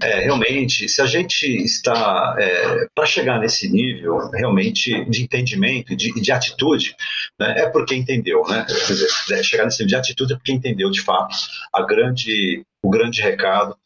[0.02, 5.96] É, realmente, se a gente está é, para chegar nesse nível realmente de entendimento e
[5.96, 6.94] de, de, atitude,
[7.38, 8.64] né, é porque entendeu, né?
[8.66, 11.34] Quer dizer, é, chegar nesse nível de atitude é porque entendeu de fato
[11.72, 13.76] a grande, o grande recado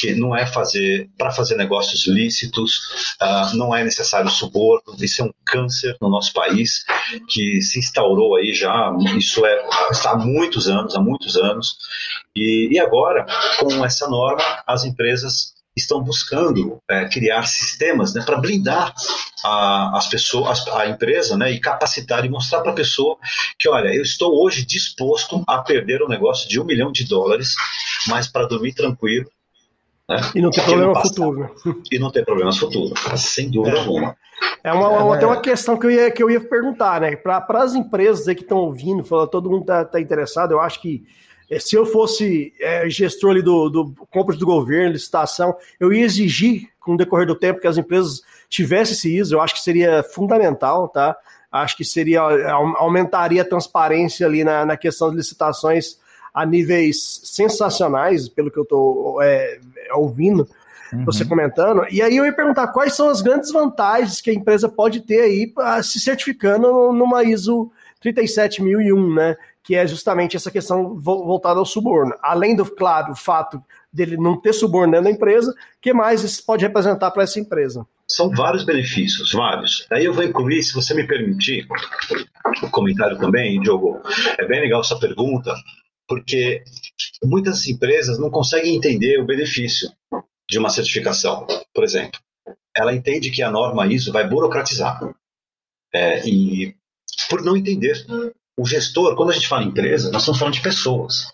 [0.00, 5.24] que não é fazer para fazer negócios lícitos, uh, não é necessário suborno, isso é
[5.24, 6.84] um câncer no nosso país
[7.28, 11.76] que se instaurou aí já, isso é está há muitos anos, há muitos anos,
[12.34, 13.26] e, e agora
[13.58, 18.92] com essa norma as empresas estão buscando é, criar sistemas né, para blindar
[19.44, 23.16] a, as pessoas, a, empresa, né, e capacitar e mostrar para a pessoa
[23.58, 27.54] que, olha, eu estou hoje disposto a perder um negócio de um milhão de dólares,
[28.08, 29.30] mas para dormir tranquilo,
[30.08, 30.16] Né?
[30.34, 31.40] E não tem problema futuro.
[31.40, 31.74] Né?
[31.92, 33.80] E não tem problemas futuro, sem dúvida é.
[33.80, 34.16] alguma.
[34.64, 37.14] É uma, uma, até uma questão que eu ia, que eu ia perguntar, né?
[37.16, 40.80] Para as empresas aí que estão ouvindo, fala, todo mundo está tá interessado, eu acho
[40.80, 41.04] que
[41.50, 46.04] é, se eu fosse é, gestor ali do, do compras do governo, licitação, eu ia
[46.04, 49.60] exigir, com o decorrer do tempo, que as empresas tivessem esse ISO, eu acho que
[49.60, 51.16] seria fundamental, tá?
[51.50, 55.98] Acho que seria aumentaria a transparência ali na, na questão de licitações
[56.32, 59.60] a níveis sensacionais, pelo que eu estou é,
[59.92, 60.48] ouvindo
[60.92, 61.04] uhum.
[61.04, 61.84] você comentando.
[61.90, 65.20] E aí eu ia perguntar quais são as grandes vantagens que a empresa pode ter
[65.20, 65.52] aí
[65.82, 67.70] se certificando numa ISO
[68.00, 69.36] 37001, né?
[69.62, 72.14] Que é justamente essa questão voltada ao suborno.
[72.22, 73.62] Além do, claro, o fato
[73.92, 77.86] dele não ter suborno dentro da empresa, que mais isso pode representar para essa empresa?
[78.06, 79.86] São vários benefícios, vários.
[79.90, 81.66] Aí eu vou incluir, se você me permitir,
[82.62, 84.00] o comentário também, Diogo.
[84.38, 85.54] É bem legal essa pergunta,
[86.08, 86.64] porque
[87.22, 89.92] muitas empresas não conseguem entender o benefício
[90.48, 92.18] de uma certificação, por exemplo.
[92.74, 94.98] Ela entende que a norma ISO vai burocratizar.
[95.92, 96.74] É, e
[97.28, 98.06] por não entender.
[98.56, 101.32] O gestor, quando a gente fala em empresa, nós estamos falando de pessoas.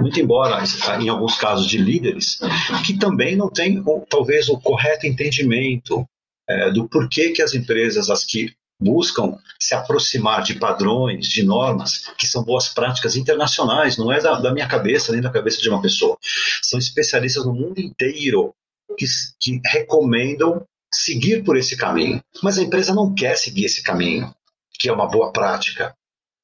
[0.00, 0.62] Muito embora,
[1.00, 2.38] em alguns casos, de líderes,
[2.84, 6.06] que também não têm, talvez, o correto entendimento
[6.46, 12.06] é, do porquê que as empresas, as que buscam se aproximar de padrões, de normas,
[12.16, 15.68] que são boas práticas internacionais, não é da, da minha cabeça nem da cabeça de
[15.68, 16.16] uma pessoa.
[16.62, 18.54] São especialistas no mundo inteiro
[18.96, 19.06] que,
[19.40, 22.22] que recomendam seguir por esse caminho.
[22.42, 24.32] Mas a empresa não quer seguir esse caminho,
[24.78, 25.94] que é uma boa prática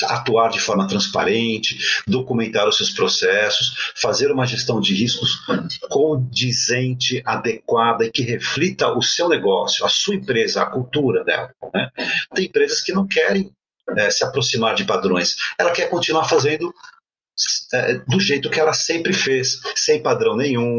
[0.03, 5.40] atuar de forma transparente, documentar os seus processos, fazer uma gestão de riscos
[5.88, 11.51] condizente, adequada e que reflita o seu negócio, a sua empresa, a cultura dela.
[11.72, 11.90] Né?
[12.34, 13.53] Tem empresas que não querem
[13.97, 16.74] é, se aproximar de padrões, ela quer continuar fazendo
[17.72, 20.76] é, do jeito que ela sempre fez, sem padrão nenhum,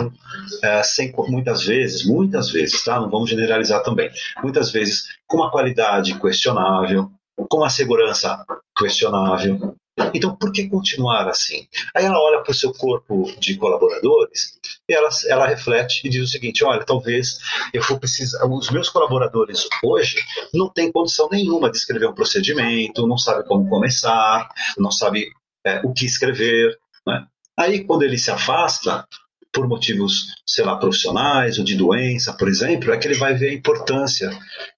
[0.64, 3.00] é, sem muitas vezes, muitas vezes, tá?
[3.00, 4.10] Não vamos generalizar também.
[4.42, 8.46] Muitas vezes com uma qualidade questionável, com uma segurança
[8.78, 9.76] questionável.
[10.14, 11.68] Então, por que continuar assim?
[11.96, 14.60] Aí ela olha para o seu corpo de colaboradores
[14.90, 17.40] e ela, ela reflete e diz o seguinte: olha, talvez
[17.74, 18.46] eu vou precisar.
[18.46, 20.18] Os meus colaboradores hoje
[20.54, 25.32] não têm condição nenhuma de escrever um procedimento, não sabe como começar, não sabe
[25.66, 26.78] é, o que escrever.
[27.08, 27.26] Né?
[27.58, 29.08] Aí, quando ele se afasta,
[29.56, 33.52] por motivos, sei lá, profissionais ou de doença, por exemplo, é que ele vai ver
[33.52, 34.30] a importância,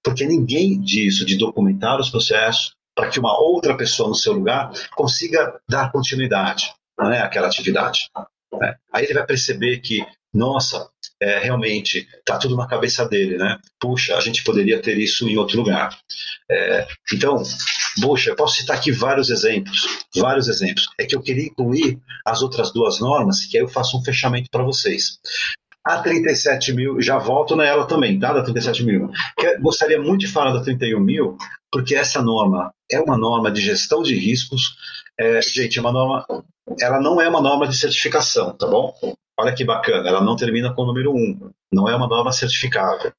[0.04, 4.72] porque ninguém disso, de documentar os processos, para que uma outra pessoa no seu lugar
[4.96, 8.10] consiga dar continuidade né, àquela atividade.
[8.54, 8.76] Né?
[8.94, 10.88] Aí ele vai perceber que, nossa,
[11.22, 13.58] é, realmente está tudo na cabeça dele, né?
[13.80, 15.98] Puxa, a gente poderia ter isso em outro lugar.
[16.50, 17.44] É, então,
[18.02, 20.88] Poxa, eu posso citar aqui vários exemplos, vários exemplos.
[21.00, 24.50] É que eu queria incluir as outras duas normas, que aí eu faço um fechamento
[24.52, 25.20] para vocês.
[25.84, 28.34] A 37 mil, já volto nela também, tá?
[28.34, 29.10] Da 37 mil.
[29.62, 31.38] gostaria muito de falar da 31 mil,
[31.72, 34.76] porque essa norma é uma norma de gestão de riscos.
[35.20, 36.26] É, gente, é uma norma,
[36.80, 38.94] ela não é uma norma de certificação, tá bom?
[39.40, 43.14] Olha que bacana, ela não termina com o número 1, não é uma norma certificável.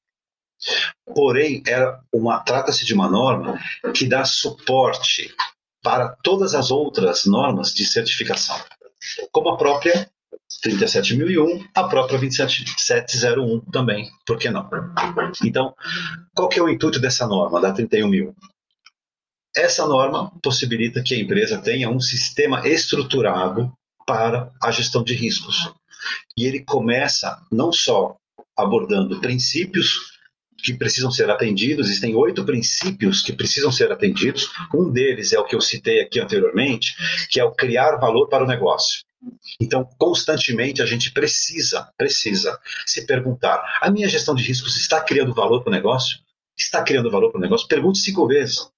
[1.15, 1.63] Porém,
[2.45, 3.57] trata-se de uma norma
[3.93, 5.33] que dá suporte
[5.81, 8.57] para todas as outras normas de certificação,
[9.31, 10.11] como a própria
[10.61, 14.69] 37001, a própria 27701 também, por que não?
[15.41, 15.73] Então,
[16.35, 18.35] qual que é o intuito dessa norma, da 31000?
[19.55, 23.71] Essa norma possibilita que a empresa tenha um sistema estruturado
[24.05, 25.73] para a gestão de riscos.
[26.37, 28.15] E ele começa não só
[28.57, 30.19] abordando princípios
[30.63, 34.49] que precisam ser atendidos, existem oito princípios que precisam ser atendidos.
[34.73, 36.95] Um deles é o que eu citei aqui anteriormente,
[37.29, 39.03] que é o criar valor para o negócio.
[39.59, 45.33] Então, constantemente a gente precisa, precisa se perguntar: a minha gestão de riscos está criando
[45.33, 46.19] valor para o negócio?
[46.57, 47.67] Está criando valor para o negócio?
[47.67, 48.69] Pergunte cinco vezes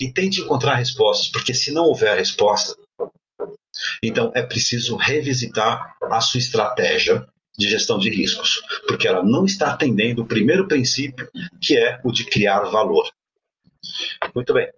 [0.00, 2.74] e tente encontrar respostas, porque se não houver resposta,
[4.02, 9.72] então é preciso revisitar a sua estratégia de gestão de riscos, porque ela não está
[9.72, 11.28] atendendo o primeiro princípio,
[11.60, 13.10] que é o de criar valor.
[14.34, 14.68] Muito bem.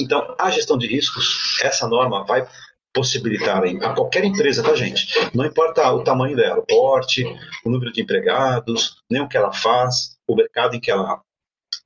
[0.00, 2.46] Então, a gestão de riscos, essa norma vai
[2.92, 5.08] possibilitar a qualquer empresa, tá, gente?
[5.34, 7.24] Não importa o tamanho dela, o porte,
[7.64, 11.20] o número de empregados, nem o que ela faz, o mercado em que ela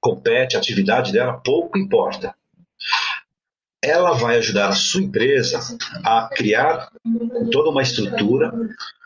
[0.01, 2.35] compete, a atividade dela, pouco importa.
[3.83, 5.61] Ela vai ajudar a sua empresa
[6.05, 6.89] a criar
[7.51, 8.53] toda uma estrutura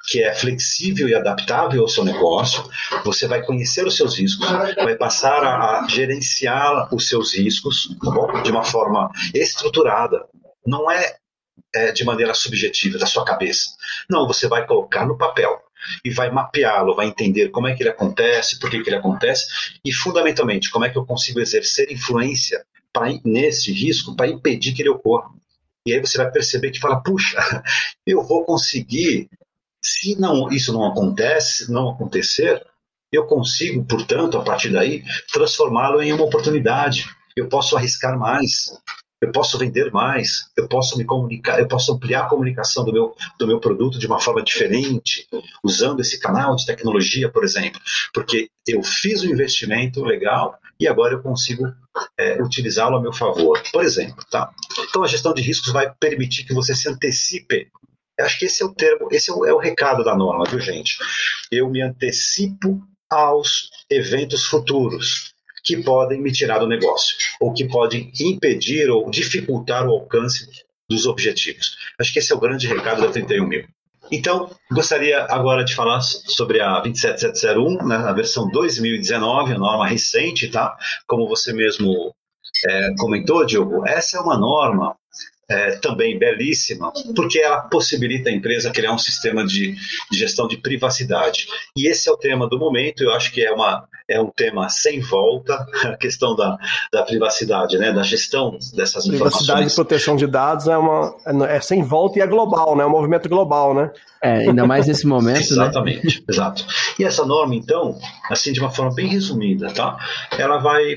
[0.07, 2.63] que é flexível e adaptável ao seu negócio,
[3.05, 4.47] você vai conhecer os seus riscos,
[4.77, 10.25] vai passar a, gerenciar os seus riscos tá de uma forma estruturada.
[10.65, 11.17] Não é,
[11.75, 13.71] é de maneira subjetiva, da sua cabeça.
[14.09, 15.61] Não, você vai colocar no papel.
[16.05, 19.47] e vai mapeá-lo, vai entender como é que ele acontece, por que, que ele acontece
[19.85, 22.65] e, fundamentalmente, como é que eu consigo exercer influência
[22.97, 25.31] pra, nesse risco para impedir que ele ocorra.
[25.85, 27.39] E aí você vai perceber que fala, puxa,
[28.07, 29.29] eu vou conseguir,
[29.83, 32.65] se não isso não acontece, não acontecer,
[33.13, 37.07] eu consigo, portanto, a partir daí, transformá-lo em uma oportunidade.
[37.37, 38.73] Eu posso arriscar mais,
[39.21, 43.15] eu posso vender mais, eu posso me comunicar, eu posso ampliar a comunicação do meu,
[43.39, 45.29] do meu produto de uma forma diferente,
[45.63, 47.81] usando esse canal de tecnologia, por exemplo,
[48.13, 51.73] porque eu fiz um investimento legal e agora eu consigo
[52.19, 53.63] é, utilizá-lo a meu favor.
[53.73, 54.51] Por exemplo, tá?
[54.89, 57.69] Então a gestão de riscos vai permitir que você se antecipe.
[58.19, 60.61] Acho que esse é o termo, esse é o, é o recado da norma, viu,
[60.61, 60.97] gente?
[61.51, 62.81] Eu me antecipo
[63.11, 69.87] aos eventos futuros que podem me tirar do negócio, ou que podem impedir ou dificultar
[69.87, 70.49] o alcance
[70.89, 71.77] dos objetivos.
[71.99, 73.67] Acho que esse é o grande recado da 31 mil.
[74.11, 80.49] Então, gostaria agora de falar sobre a 27701, né, a versão 2019, a norma recente,
[80.49, 80.77] tá?
[81.07, 82.15] Como você mesmo
[82.69, 84.97] é, comentou, Diogo, essa é uma norma
[85.49, 89.75] é, também belíssima, porque ela possibilita a empresa criar um sistema de,
[90.11, 91.47] de, gestão de privacidade.
[91.77, 94.69] E esse é o tema do momento, eu acho que é, uma, é um tema
[94.69, 96.57] sem volta, a questão da,
[96.93, 99.47] da privacidade, né, da gestão dessas privacidade informações.
[99.47, 101.15] Privacidade e proteção de dados é, uma,
[101.49, 103.91] é sem volta e é global, né, é um movimento global, né?
[104.23, 106.25] É, ainda mais nesse momento, Exatamente, né?
[106.29, 106.67] exato.
[106.99, 107.97] E essa norma, então,
[108.29, 109.97] assim, de uma forma bem resumida, tá?
[110.37, 110.97] Ela vai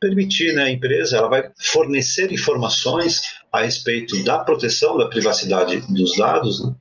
[0.00, 3.22] permitir né, a empresa, ela vai fornecer informações
[3.52, 6.74] a respeito da proteção da privacidade dos dados né,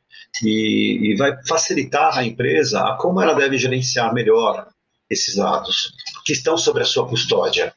[0.43, 4.67] e, e, vai facilitar a empresa a como ela deve gerenciar melhor
[5.09, 5.91] esses dados
[6.23, 7.73] que estão sobre a sua custódia,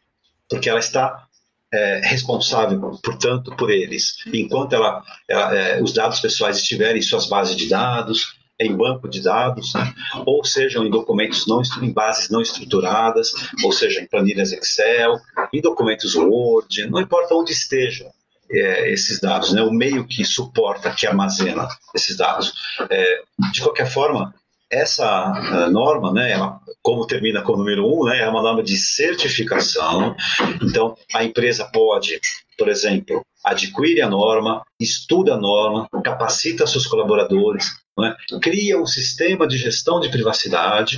[0.49, 1.27] porque ela está
[1.73, 4.17] é, responsável, portanto, por eles.
[4.27, 9.09] Enquanto ela, ela é, os dados pessoais estiverem em suas bases de dados, em banco
[9.09, 9.95] de dados, né?
[10.27, 13.33] ou sejam em documentos não em bases não estruturadas,
[13.65, 15.19] ou seja, em planilhas Excel,
[15.53, 18.13] em documentos Word, não importa onde estejam
[18.53, 19.63] é, esses dados, né?
[19.63, 22.53] o meio que suporta, que armazena esses dados.
[22.91, 23.23] É,
[23.53, 24.35] de qualquer forma,
[24.73, 28.75] essa norma, né, ela, como termina com o número um, né, é uma norma de
[28.77, 30.17] certificação.
[30.63, 32.19] Então, a empresa pode,
[32.57, 37.67] por exemplo, adquire a norma, estuda a norma, capacita seus colaboradores,
[37.99, 40.97] né, cria um sistema de gestão de privacidade,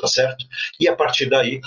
[0.00, 0.44] tá certo?
[0.80, 1.60] E a partir daí,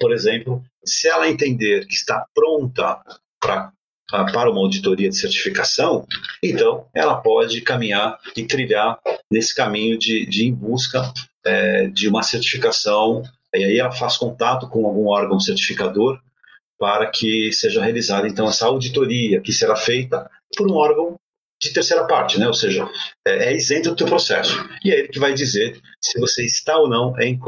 [0.00, 2.98] por exemplo, se ela entender que está pronta
[3.38, 3.72] para
[4.10, 6.06] para uma auditoria de certificação,
[6.42, 8.98] então ela pode caminhar e trilhar
[9.30, 11.12] nesse caminho de, de em busca
[11.44, 13.22] é, de uma certificação.
[13.54, 16.20] E aí ela faz contato com algum órgão certificador
[16.78, 21.16] para que seja realizada então essa auditoria que será feita por um órgão
[21.60, 22.48] de terceira parte, né?
[22.48, 22.88] ou seja,
[23.24, 24.68] é, é isento do teu processo.
[24.84, 27.38] E é ele que vai dizer se você está ou não em,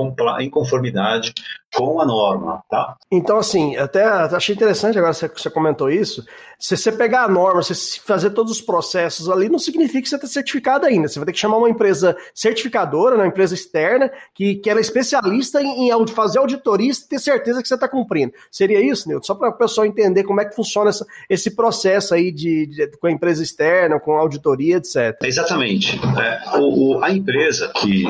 [0.41, 1.35] em conformidade
[1.75, 2.97] com a norma, tá?
[3.11, 6.25] Então, assim, até achei interessante agora que você comentou isso.
[6.59, 10.14] Se você pegar a norma, você fazer todos os processos ali, não significa que você
[10.14, 11.09] está certificado ainda.
[11.09, 14.79] Você vai ter que chamar uma empresa certificadora, né, uma empresa externa, que, que ela
[14.79, 18.33] é especialista em, em fazer auditoria e ter certeza que você está cumprindo.
[18.51, 19.25] Seria isso, Nilton?
[19.25, 22.87] Só para o pessoal entender como é que funciona essa, esse processo aí de, de,
[22.99, 25.18] com a empresa externa, com auditoria, etc.
[25.22, 26.01] Exatamente.
[26.18, 28.05] É, o, a empresa que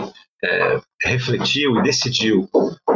[0.44, 2.48] é, refletiu e decidiu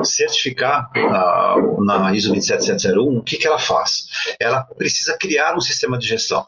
[0.02, 4.06] certificar uh, na ISO 27701, o que, que ela faz?
[4.40, 6.46] Ela precisa criar um sistema de gestão.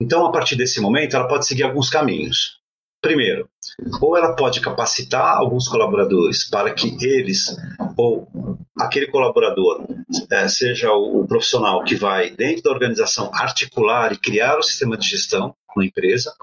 [0.00, 2.58] Então, a partir desse momento, ela pode seguir alguns caminhos.
[3.00, 3.48] Primeiro,
[4.00, 7.56] ou ela pode capacitar alguns colaboradores para que eles,
[7.96, 8.26] ou
[8.76, 9.86] aquele colaborador,
[10.30, 14.96] é, seja o, o, profissional que vai, dentro da organização, articular e criar o sistema
[14.96, 16.34] de gestão na empresa,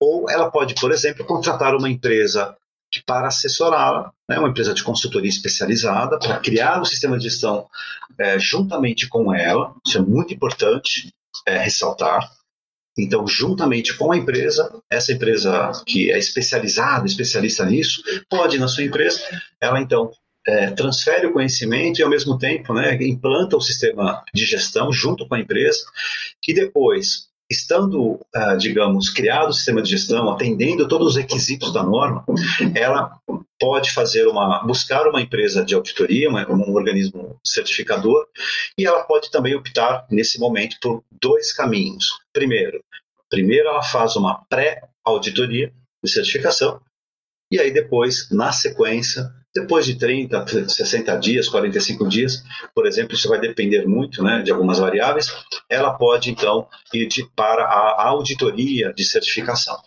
[0.00, 2.56] ou ela pode, por exemplo, contratar uma empresa
[3.02, 7.66] para assessorá-la, né, uma empresa de consultoria especializada, para criar um sistema de gestão
[8.18, 11.12] é, juntamente com ela, isso é muito importante
[11.46, 12.30] é, ressaltar.
[12.96, 18.84] Então, juntamente com a empresa, essa empresa que é especializada, especialista nisso, pode, na sua
[18.84, 19.20] empresa,
[19.60, 20.12] ela então
[20.46, 25.26] é, transfere o conhecimento e, ao mesmo tempo, né, implanta o sistema de gestão junto
[25.26, 25.84] com a empresa,
[26.46, 31.82] e depois estando, uh, digamos, criado o sistema de gestão, atendendo todos os requisitos da
[31.82, 32.24] norma,
[32.74, 33.18] ela
[33.58, 38.26] pode fazer uma, buscar uma empresa de auditoria, um organismo certificador,
[38.78, 42.06] e ela pode também optar nesse momento por dois caminhos.
[42.32, 42.82] Primeiro,
[43.30, 45.72] primeiro ela faz uma pré-auditoria
[46.02, 46.80] de certificação,
[47.50, 52.42] e aí depois, na sequência, depois de 30, 60 dias, 45 dias,
[52.74, 55.32] por exemplo, isso vai depender muito né, de algumas variáveis,
[55.70, 59.78] ela pode então ir de, para a auditoria de certificação.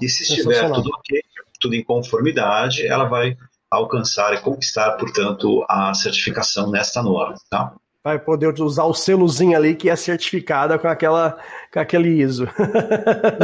[0.00, 1.20] E se estiver tudo ok,
[1.60, 3.36] tudo em conformidade, ela vai
[3.68, 7.34] alcançar e conquistar, portanto, a certificação nesta norma.
[7.50, 7.74] Tá?
[8.04, 11.36] Vai poder usar o selozinho ali que é certificada com, aquela,
[11.72, 12.48] com aquele ISO.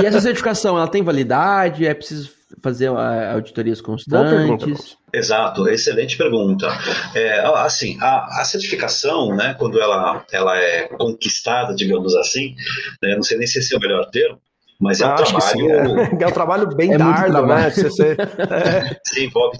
[0.00, 1.84] e essa certificação, ela tem validade?
[1.84, 2.30] É preciso
[2.62, 2.96] fazer uh,
[3.34, 4.96] auditorias constantes?
[5.12, 6.66] Exato, excelente pergunta.
[7.14, 12.55] É, assim, a, a, certificação, né, quando ela, ela é conquistada, digamos assim,
[13.02, 14.40] né, não sei nem se esse é o melhor termo,
[14.80, 15.42] mas é um trabalho.
[15.42, 16.11] Sim, é.
[16.22, 16.26] é.
[16.26, 17.70] um trabalho bem é né?
[17.70, 19.00] Você, você, é.
[19.07, 19.59] Se envolve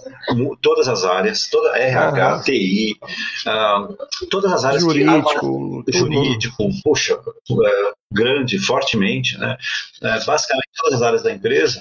[0.61, 2.97] todas as áreas, toda RH, TI,
[3.47, 9.57] uh, todas as áreas jurídico, que jurídico, puxa, é, grande, fortemente, né?
[10.03, 11.81] É, basicamente todas as áreas da empresa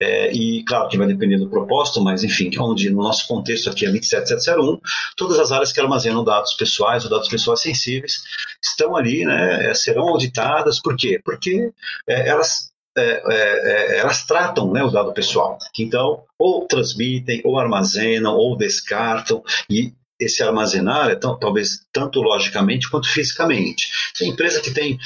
[0.00, 3.84] é, e claro que vai depender do propósito, mas enfim, onde no nosso contexto aqui
[3.84, 4.80] é 27701,
[5.16, 8.22] todas as áreas que armazenam dados pessoais ou dados pessoais sensíveis
[8.62, 11.20] estão ali, né, é, serão auditadas, por quê?
[11.24, 11.72] Porque
[12.06, 17.58] é, elas, é, é, é, elas tratam né, o dado pessoal, então ou transmitem, ou
[17.58, 23.88] armazenam, ou descartam, e esse armazenar é tão, talvez tanto logicamente quanto fisicamente.
[24.18, 24.98] Tem empresa que tem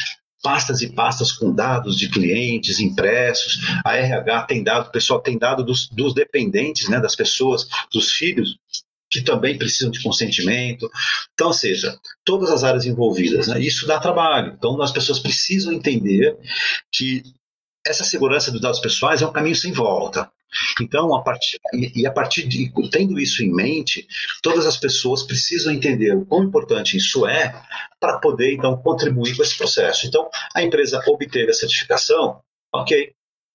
[0.42, 5.38] pastas e pastas com dados de clientes impressos, a RH tem dado, o pessoal tem
[5.38, 8.58] dado dos, dos dependentes, né, das pessoas, dos filhos,
[9.10, 10.90] que também precisam de consentimento.
[11.34, 14.54] Então, ou seja, todas as áreas envolvidas, né, isso dá trabalho.
[14.56, 16.36] Então, as pessoas precisam entender
[16.90, 17.22] que
[17.86, 20.30] essa segurança dos dados pessoais é um caminho sem volta.
[20.80, 21.58] Então, a partir,
[21.94, 24.06] e a partir de tendo isso em mente,
[24.42, 27.52] todas as pessoas precisam entender o quão importante isso é
[28.00, 30.06] para poder então contribuir com esse processo.
[30.06, 32.40] Então, a empresa obteve a certificação,
[32.74, 33.12] ok?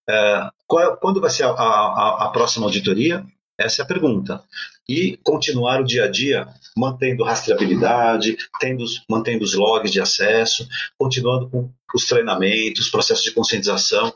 [0.09, 3.25] É, qual, quando vai ser a, a, a próxima auditoria?
[3.59, 4.43] Essa é a pergunta.
[4.87, 10.67] E continuar o dia a dia mantendo rastreabilidade, tendo, mantendo os logs de acesso,
[10.97, 14.13] continuando com os treinamentos, processos de conscientização.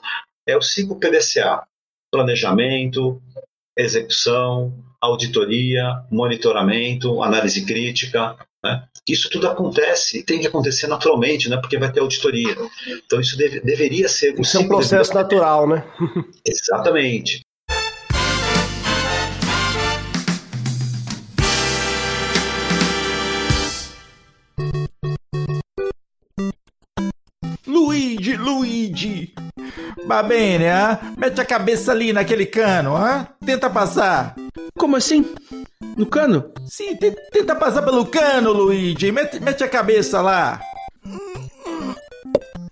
[0.47, 1.63] É o 5 PDCA:
[2.11, 3.21] planejamento,
[3.77, 8.35] execução, auditoria, monitoramento, análise crítica.
[8.63, 8.83] Né?
[9.07, 11.57] Isso tudo acontece e tem que acontecer naturalmente, né?
[11.57, 12.55] porque vai ter auditoria.
[13.05, 14.39] Então, isso deve, deveria ser.
[14.39, 15.83] Isso é um processo natural, né?
[16.45, 17.41] Exatamente.
[30.05, 30.99] Va bene, ah?
[31.17, 33.27] Mete a cabeça ali naquele cano, ah?
[33.45, 34.35] Tenta passar.
[34.77, 35.25] Como assim?
[35.97, 36.51] No cano?
[36.65, 36.97] Sim,
[37.31, 39.11] tenta passar pelo cano, Luigi.
[39.11, 40.59] Mete, mete a cabeça lá.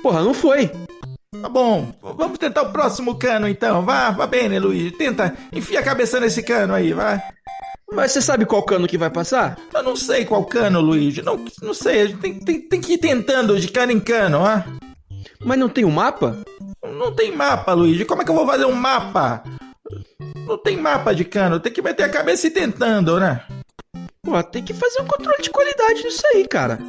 [0.02, 0.72] Porra, não foi.
[1.42, 3.84] Tá bom, vamos tentar o próximo cano então.
[3.84, 4.92] Vá, vá bem, Luigi.
[4.92, 7.22] Tenta, enfia a cabeça nesse cano aí, vai.
[7.92, 9.58] Mas você sabe qual cano que vai passar?
[9.74, 11.22] Eu não sei qual cano, Luigi.
[11.22, 14.46] Não, não sei, a gente tem, tem, tem que ir tentando de cano em cano,
[14.46, 14.64] ah.
[15.44, 16.38] Mas não tem um mapa?
[16.84, 18.06] Não tem mapa, Luigi.
[18.06, 19.44] Como é que eu vou fazer um mapa?
[20.46, 21.60] Não tem mapa de cano.
[21.60, 23.44] Tem que meter a cabeça e tentando, né?
[24.22, 26.80] Pô, tem que fazer um controle de qualidade nisso aí, cara.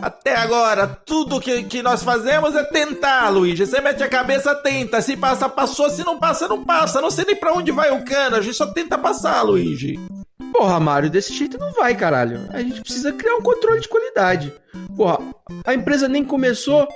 [0.00, 3.66] Até agora, tudo que, que nós fazemos é tentar, Luigi.
[3.66, 5.02] Você mete a cabeça, tenta.
[5.02, 5.90] Se passa, passou.
[5.90, 7.00] Se não passa, não passa.
[7.00, 8.36] Não sei nem pra onde vai o cano.
[8.36, 10.00] A gente só tenta passar, Luigi.
[10.52, 12.46] Porra, Mário, desse jeito não vai, caralho.
[12.50, 14.52] A gente precisa criar um controle de qualidade.
[14.96, 15.18] Porra,
[15.64, 16.86] a empresa nem começou,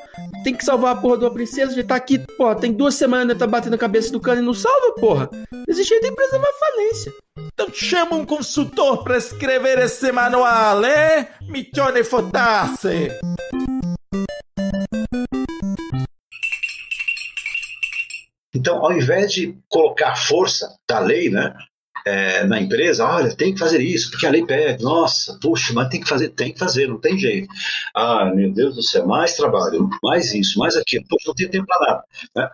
[0.44, 3.36] tem que salvar a porra de uma princesa, já tá aqui, porra, tem duas semanas,
[3.38, 5.30] tá batendo a cabeça do cano e não salva, porra.
[5.66, 7.12] Desse jeito a empresa vai falência.
[7.52, 11.28] Então chama um consultor para escrever esse manual, é?
[11.48, 13.10] Michone Fotasse.
[18.54, 21.54] Então, ao invés de colocar força da lei, né,
[22.06, 25.88] é, na empresa, olha, tem que fazer isso, porque a lei pede, nossa, puxa, mas
[25.88, 27.48] tem que fazer, tem que fazer, não tem jeito.
[27.92, 31.66] Ah, meu Deus do céu, mais trabalho, mais isso, mais aquilo, poxa, não tem tempo
[31.66, 32.04] para nada.
[32.36, 32.50] Né?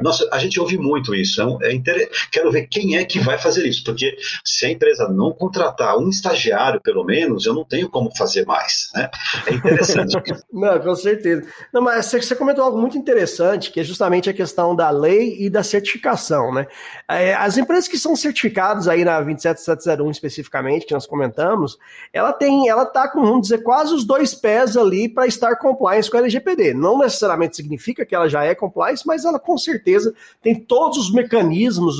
[0.00, 1.42] Nossa, a gente ouve muito isso.
[1.62, 2.10] É, é inter...
[2.30, 6.08] Quero ver quem é que vai fazer isso, porque se a empresa não contratar um
[6.08, 8.90] estagiário, pelo menos, eu não tenho como fazer mais.
[8.94, 9.10] Né?
[9.46, 10.16] É interessante.
[10.52, 11.46] não, com certeza.
[11.72, 15.50] Não, mas você comentou algo muito interessante, que é justamente a questão da lei e
[15.50, 16.52] da certificação.
[16.52, 16.66] Né?
[17.08, 21.78] É, as empresas que são certificadas aí na 27701 especificamente, que nós comentamos,
[22.12, 26.10] ela tem, ela está com, vamos dizer, quase os dois pés ali para estar compliance
[26.10, 26.74] com a LGPD.
[26.74, 30.98] Não necessariamente significa que ela já é compliance, mas ela com certeza certeza tem todos
[30.98, 31.98] os mecanismos,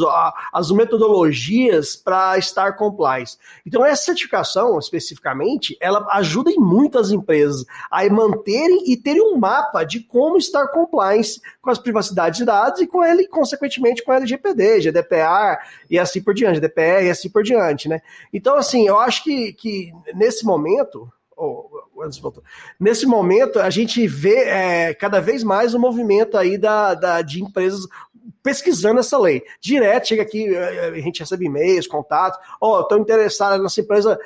[0.53, 3.39] as metodologias para estar compliance.
[3.67, 9.85] Então, essa certificação, especificamente, ela ajuda em muitas empresas a manterem e terem um mapa
[9.85, 14.17] de como estar compliance com as privacidades de dados e com ele, consequentemente, com a
[14.17, 15.59] LGPD, GDPR
[15.91, 18.01] e assim por diante, GDPR e assim por diante, né?
[18.33, 21.11] Então, assim, eu acho que, que nesse momento,
[21.41, 21.69] Oh,
[22.81, 27.43] Nesse momento, a gente vê é, cada vez mais o movimento aí da, da, de
[27.43, 27.87] empresas
[28.43, 29.43] pesquisando essa lei.
[29.61, 34.19] Direto, chega aqui, é, a gente recebe e-mails, contatos, ó, oh, estou interessado, nossa empresa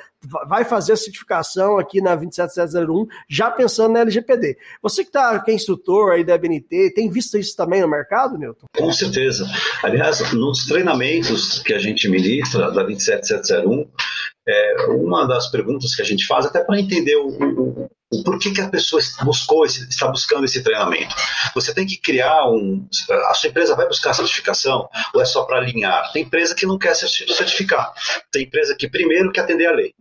[0.47, 4.57] vai fazer a certificação aqui na 27701, já pensando na LGPD.
[4.81, 8.37] Você que, tá, que é instrutor aí da BNT, tem visto isso também no mercado,
[8.37, 8.65] Newton?
[8.77, 9.45] Com certeza.
[9.83, 13.89] Aliás, nos treinamentos que a gente ministra da 27701,
[14.47, 18.51] é, uma das perguntas que a gente faz, até para entender o, o, o, porquê
[18.51, 21.15] que a pessoa buscou esse, está buscando esse treinamento.
[21.55, 22.85] Você tem que criar um.
[23.29, 26.11] A sua empresa vai buscar certificação ou é só para alinhar?
[26.11, 27.93] Tem empresa que não quer certificar.
[28.31, 29.93] Tem empresa que primeiro quer atender a lei.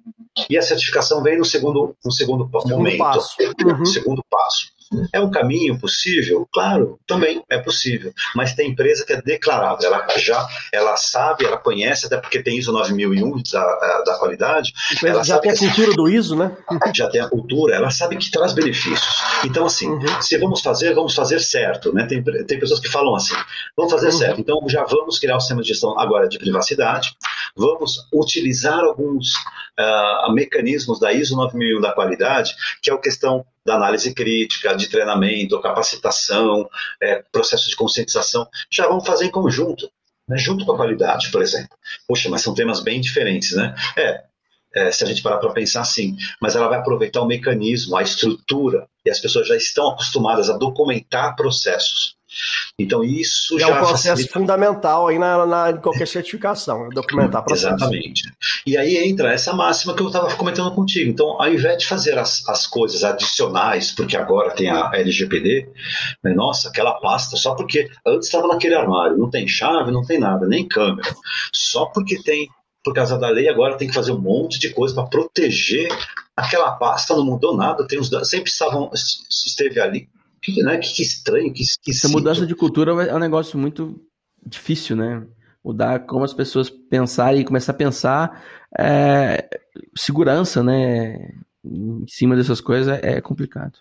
[0.48, 2.98] E a certificação vem no segundo, no segundo, segundo momento.
[2.98, 3.36] Passo.
[3.64, 3.84] Uhum.
[3.84, 4.71] Segundo passo.
[5.12, 6.48] É um caminho possível?
[6.52, 8.12] Claro, também é possível.
[8.34, 9.86] Mas tem empresa que é declarável.
[9.86, 14.72] Ela já ela sabe, ela conhece, até porque tem ISO 9001 da, da qualidade.
[15.04, 16.56] Ela já tem a cultura do ISO, né?
[16.94, 19.16] Já tem a cultura, ela sabe que traz benefícios.
[19.44, 20.20] Então, assim, uhum.
[20.20, 21.92] se vamos fazer, vamos fazer certo.
[21.92, 22.06] Né?
[22.06, 23.34] Tem, tem pessoas que falam assim,
[23.76, 24.12] vamos fazer uhum.
[24.12, 24.40] certo.
[24.40, 27.14] Então, já vamos criar o sistema de gestão agora de privacidade,
[27.56, 29.32] vamos utilizar alguns
[29.78, 34.88] uh, mecanismos da ISO 9001 da qualidade, que é a questão da análise crítica, de
[34.88, 36.68] treinamento, capacitação,
[37.00, 39.90] é, processo de conscientização, já vamos fazer em conjunto,
[40.28, 41.76] né, junto com a qualidade, por exemplo.
[42.06, 43.74] Poxa, mas são temas bem diferentes, né?
[43.96, 44.24] É,
[44.74, 48.02] é, se a gente parar para pensar assim, mas ela vai aproveitar o mecanismo, a
[48.02, 52.16] estrutura, e as pessoas já estão acostumadas a documentar processos.
[52.78, 54.32] Então isso é já é um processo facilita...
[54.32, 57.74] fundamental aí na, na em qualquer certificação, documentar processo.
[57.74, 58.22] Exatamente.
[58.66, 61.10] E aí entra essa máxima que eu estava comentando contigo.
[61.10, 65.68] Então, ao invés de fazer as, as coisas adicionais, porque agora tem a LGPD,
[66.24, 70.18] né, nossa, aquela pasta, só porque antes estava naquele armário, não tem chave, não tem
[70.18, 71.14] nada, nem câmera.
[71.52, 72.48] Só porque tem
[72.84, 75.88] por causa da lei, agora tem que fazer um monte de coisa para proteger
[76.36, 80.08] aquela pasta, não mudou nada, tem sempre estavam, esteve ali.
[80.42, 84.00] Que, né, que estranho, que Essa mudança de cultura é um negócio muito
[84.44, 85.24] difícil, né?
[85.64, 88.42] Mudar como as pessoas pensarem e começar a pensar
[88.76, 89.48] é,
[89.96, 91.16] segurança, né?
[91.64, 93.78] Em cima dessas coisas é complicado.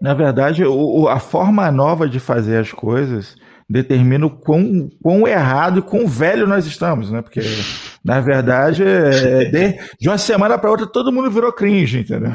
[0.00, 3.36] Na verdade, o, a forma nova de fazer as coisas
[3.70, 7.22] determina o quão, quão errado e quão velho nós estamos, né?
[7.22, 7.40] Porque,
[8.04, 12.32] na verdade, é, de, de, uma semana para outra todo mundo virou cringe, entendeu?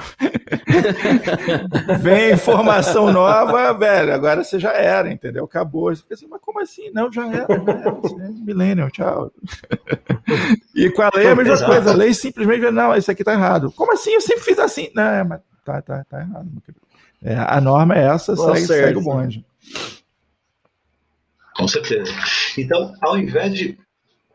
[1.99, 5.43] Vem informação nova, velho, agora você já era, entendeu?
[5.43, 5.93] Acabou.
[5.93, 6.89] Você pensa, mas como assim?
[6.93, 7.89] Não, já era, já era.
[7.89, 9.29] É millennial, tchau.
[10.73, 11.91] e com a lei é a mesma coisa.
[11.91, 13.73] A lei simplesmente, não, isso aqui tá errado.
[13.73, 14.13] Como assim?
[14.13, 14.89] Eu sempre fiz assim.
[14.95, 16.47] Não, mas tá, tá, tá errado.
[17.21, 19.45] É, a norma é essa, segue, segue o bonde.
[21.55, 22.13] Com certeza.
[22.57, 23.77] Então, ao invés de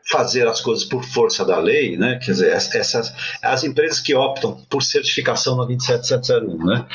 [0.09, 2.19] fazer as coisas por força da lei, né?
[2.19, 6.85] Quer dizer, essas as empresas que optam por certificação na 27701, né?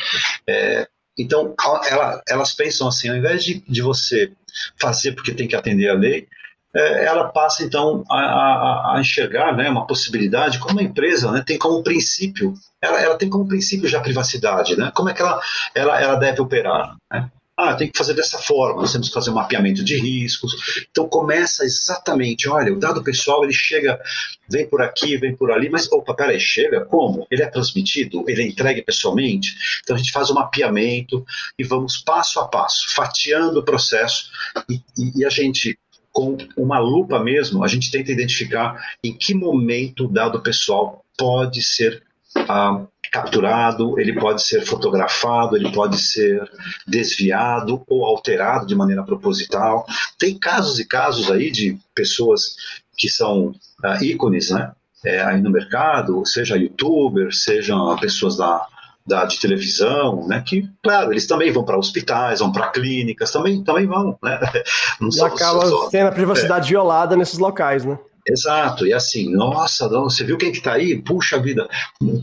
[0.46, 1.54] É, então,
[1.88, 4.32] ela, elas pensam assim, ao invés de, de você
[4.78, 6.28] fazer porque tem que atender a lei,
[6.74, 11.42] é, ela passa então a, a, a, enxergar né, uma possibilidade como uma empresa né,
[11.46, 12.52] tem como princípio,
[12.82, 14.92] ela, ela, tem como princípio já a privacidade, né?
[14.94, 15.40] Como é que ela,
[15.74, 16.94] ela, ela deve operar?
[17.10, 17.30] Né?
[17.56, 20.84] Ah, tem que fazer dessa forma, nós temos que fazer um mapeamento de riscos.
[20.90, 23.98] Então começa exatamente, olha, o dado pessoal ele chega,
[24.46, 27.26] vem por aqui, vem por ali, mas opa, peraí, chega como?
[27.30, 28.24] Ele é transmitido?
[28.28, 29.56] Ele é entregue pessoalmente?
[29.82, 31.24] Então a gente faz um mapeamento
[31.58, 34.30] e vamos passo a passo, fatiando o processo
[34.68, 35.78] e, e, e a gente
[36.12, 41.62] com uma lupa mesmo, a gente tenta identificar em que momento o dado pessoal pode
[41.62, 42.02] ser
[42.34, 42.86] ah,
[43.16, 46.50] capturado, ele pode ser fotografado, ele pode ser
[46.86, 49.86] desviado ou alterado de maneira proposital.
[50.18, 52.56] Tem casos e casos aí de pessoas
[52.96, 53.54] que são
[53.84, 54.72] uh, ícones, né?
[55.04, 58.66] É, aí no mercado, seja youtubers, sejam pessoas da,
[59.06, 60.42] da, de televisão, né?
[60.44, 64.40] Que, claro, eles também vão para hospitais, vão para clínicas, também, também vão, né?
[65.00, 66.70] Não e acaba só, tendo a privacidade é.
[66.70, 67.98] violada nesses locais, né?
[68.28, 71.00] Exato, e assim, nossa, você viu quem que tá aí?
[71.00, 71.68] Puxa vida,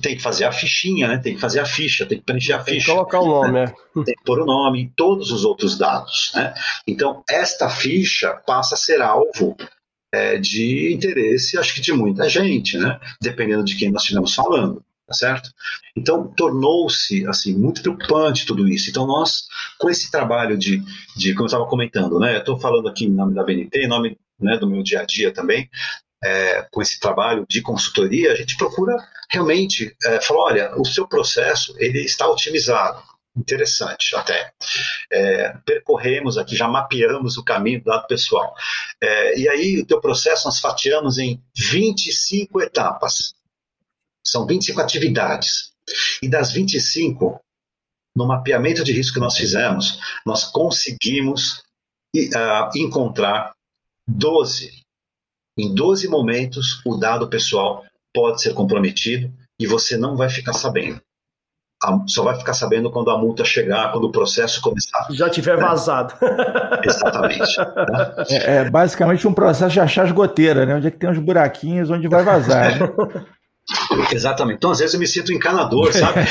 [0.01, 1.17] tem que fazer a fichinha, né?
[1.17, 2.87] Tem que fazer a ficha, tem que preencher a tem ficha.
[2.87, 3.63] Tem que colocar o nome, né?
[3.63, 4.03] é.
[4.03, 6.53] Tem que pôr o nome e todos os outros dados, né?
[6.85, 9.55] Então, esta ficha passa a ser alvo
[10.13, 12.99] é, de interesse, acho que de muita gente, né?
[13.21, 14.83] Dependendo de quem nós estivermos falando.
[15.05, 15.49] Tá certo?
[15.97, 18.89] Então tornou-se assim muito preocupante tudo isso.
[18.89, 19.47] Então nós
[19.77, 20.81] com esse trabalho de,
[21.17, 22.35] de como eu estava comentando, né?
[22.35, 25.05] Eu estou falando aqui em nome da BNT, em nome né, do meu dia a
[25.05, 25.69] dia também,
[26.23, 28.95] é, com esse trabalho de consultoria, a gente procura
[29.29, 33.03] realmente é, falar, olha, o seu processo ele está otimizado.
[33.35, 34.53] Interessante, até.
[35.11, 38.53] É, percorremos aqui, já mapeamos o caminho do dado pessoal.
[39.01, 43.33] É, e aí, o teu processo nós fatiamos em 25 etapas.
[44.23, 45.73] São 25 atividades.
[46.21, 47.41] E das 25,
[48.15, 51.63] no mapeamento de risco que nós fizemos, nós conseguimos
[52.15, 53.53] uh, encontrar
[54.07, 54.83] 12.
[55.57, 57.83] Em 12 momentos, o dado pessoal
[58.13, 61.01] pode ser comprometido e você não vai ficar sabendo.
[62.07, 65.05] Só vai ficar sabendo quando a multa chegar, quando o processo começar.
[65.11, 66.13] Já tiver vazado.
[66.83, 67.59] Exatamente.
[68.29, 70.75] É, é, basicamente um processo de achar as goteiras, né?
[70.75, 72.79] Onde é que tem uns buraquinhos onde vai vazar.
[72.79, 73.25] Né?
[74.11, 74.57] Exatamente.
[74.57, 76.21] Então, às vezes, eu me sinto encanador, sabe?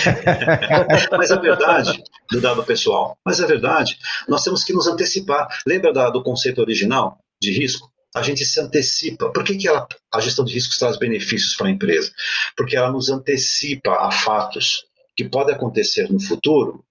[1.12, 3.18] mas é verdade do dado pessoal.
[3.24, 3.98] Mas é verdade.
[4.26, 5.48] Nós temos que nos antecipar.
[5.66, 7.90] Lembra da, do conceito original de risco?
[8.14, 9.30] A gente se antecipa.
[9.32, 12.12] Por que, que ela, a gestão de riscos traz benefícios para a empresa?
[12.56, 14.84] Porque ela nos antecipa a fatos
[15.16, 16.84] que podem acontecer no futuro,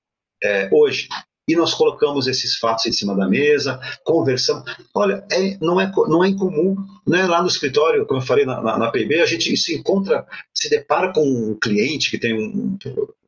[0.44, 1.08] é, hoje,
[1.48, 4.64] e nós colocamos esses fatos em cima da mesa, conversamos.
[4.94, 6.76] Olha, é, não, é, não é incomum,
[7.08, 7.26] né?
[7.26, 11.12] lá no escritório, como eu falei na, na, na a gente se encontra, se depara
[11.12, 12.78] com um cliente que tem um,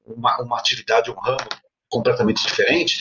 [0.06, 1.38] uma, uma atividade, um ramo
[1.94, 2.98] completamente diferente,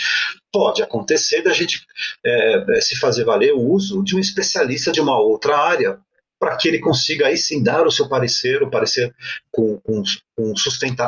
[0.52, 1.80] pode acontecer da gente
[2.24, 5.98] é, se fazer valer o uso de um especialista de uma outra área
[6.38, 9.14] para que ele consiga aí sim dar o seu parecer, o parecer
[9.50, 10.02] com, com,
[10.36, 10.52] com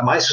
[0.04, 0.28] mais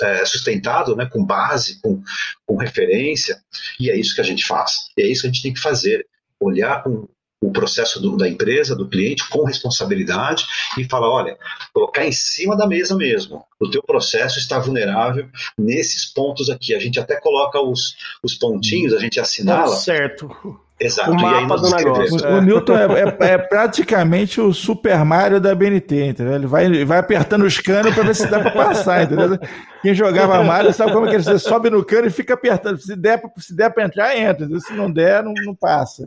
[0.00, 2.00] é, sustentado, né, com base, com,
[2.46, 3.36] com referência,
[3.80, 5.60] e é isso que a gente faz, e é isso que a gente tem que
[5.60, 6.06] fazer,
[6.40, 7.08] olhar com
[7.40, 10.44] o processo do, da empresa, do cliente, com responsabilidade
[10.76, 11.36] e falar, olha,
[11.72, 16.78] colocar em cima da mesa mesmo, o teu processo está vulnerável nesses pontos aqui, a
[16.78, 19.70] gente até coloca os, os pontinhos, a gente assinala.
[19.70, 21.10] Tá certo Exato.
[21.10, 22.28] O mapa do negócio.
[22.28, 26.34] O, o Newton é, é, é, praticamente o Super Mario da BNT, entendeu?
[26.34, 29.38] Ele vai, ele vai apertando os canos para ver se dá para passar, entendeu?
[29.82, 32.78] Quem jogava Mario sabe como é que ele você sobe no cano e fica apertando.
[32.78, 34.46] Se der, se der para entrar, entra.
[34.60, 36.04] Se não der, não, não passa.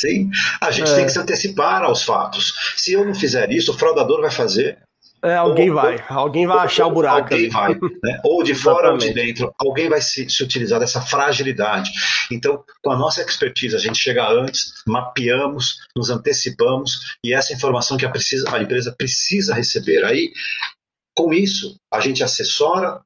[0.00, 0.30] Sim,
[0.60, 0.94] a gente é.
[0.94, 2.54] tem que se antecipar aos fatos.
[2.76, 4.78] Se eu não fizer isso, o fraudador vai fazer.
[5.22, 7.34] É, alguém ou, vai, alguém vai achar o buraco.
[7.34, 7.50] Alguém ali.
[7.50, 8.20] vai, né?
[8.24, 11.90] ou de fora ou de dentro, alguém vai se, se, utilizar dessa fragilidade.
[12.32, 17.98] Então, com a nossa expertise, a gente chega antes, mapeamos, nos antecipamos e essa informação
[17.98, 20.02] que a, precisa, a empresa precisa receber.
[20.06, 20.32] Aí,
[21.14, 23.02] com isso, a gente assessora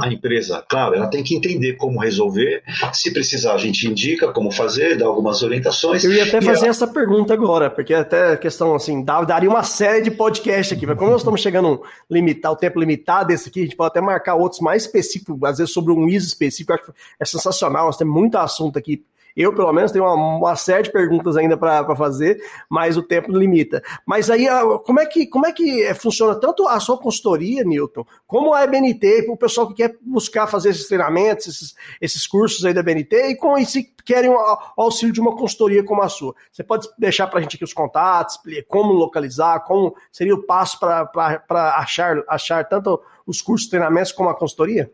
[0.00, 2.62] a empresa, claro, ela tem que entender como resolver.
[2.92, 6.04] Se precisar, a gente indica como fazer, dá algumas orientações.
[6.04, 6.68] Eu ia até fazer ela...
[6.68, 11.10] essa pergunta agora, porque até questão assim, daria uma série de podcast aqui, mas como
[11.10, 14.34] nós estamos chegando a limitar o tempo limitado desse aqui, a gente pode até marcar
[14.34, 18.14] outros mais específicos, às vezes sobre um ISO específico, acho que é sensacional, nós temos
[18.14, 19.04] muito assunto aqui
[19.36, 23.30] eu, pelo menos, tenho uma, uma série de perguntas ainda para fazer, mas o tempo
[23.30, 23.82] limita.
[24.06, 27.62] Mas aí, ah, como é que, como é que eh, funciona tanto a sua consultoria,
[27.62, 32.64] Newton, como a EBNT, o pessoal que quer buscar fazer esses treinamentos, esses, esses cursos
[32.64, 34.38] aí da EBNT, e com se querem o
[34.76, 36.34] auxílio de uma consultoria como a sua.
[36.50, 40.78] Você pode deixar para a gente aqui os contatos, como localizar, como seria o passo
[40.78, 44.90] para achar, achar tanto os cursos, treinamentos como a consultoria?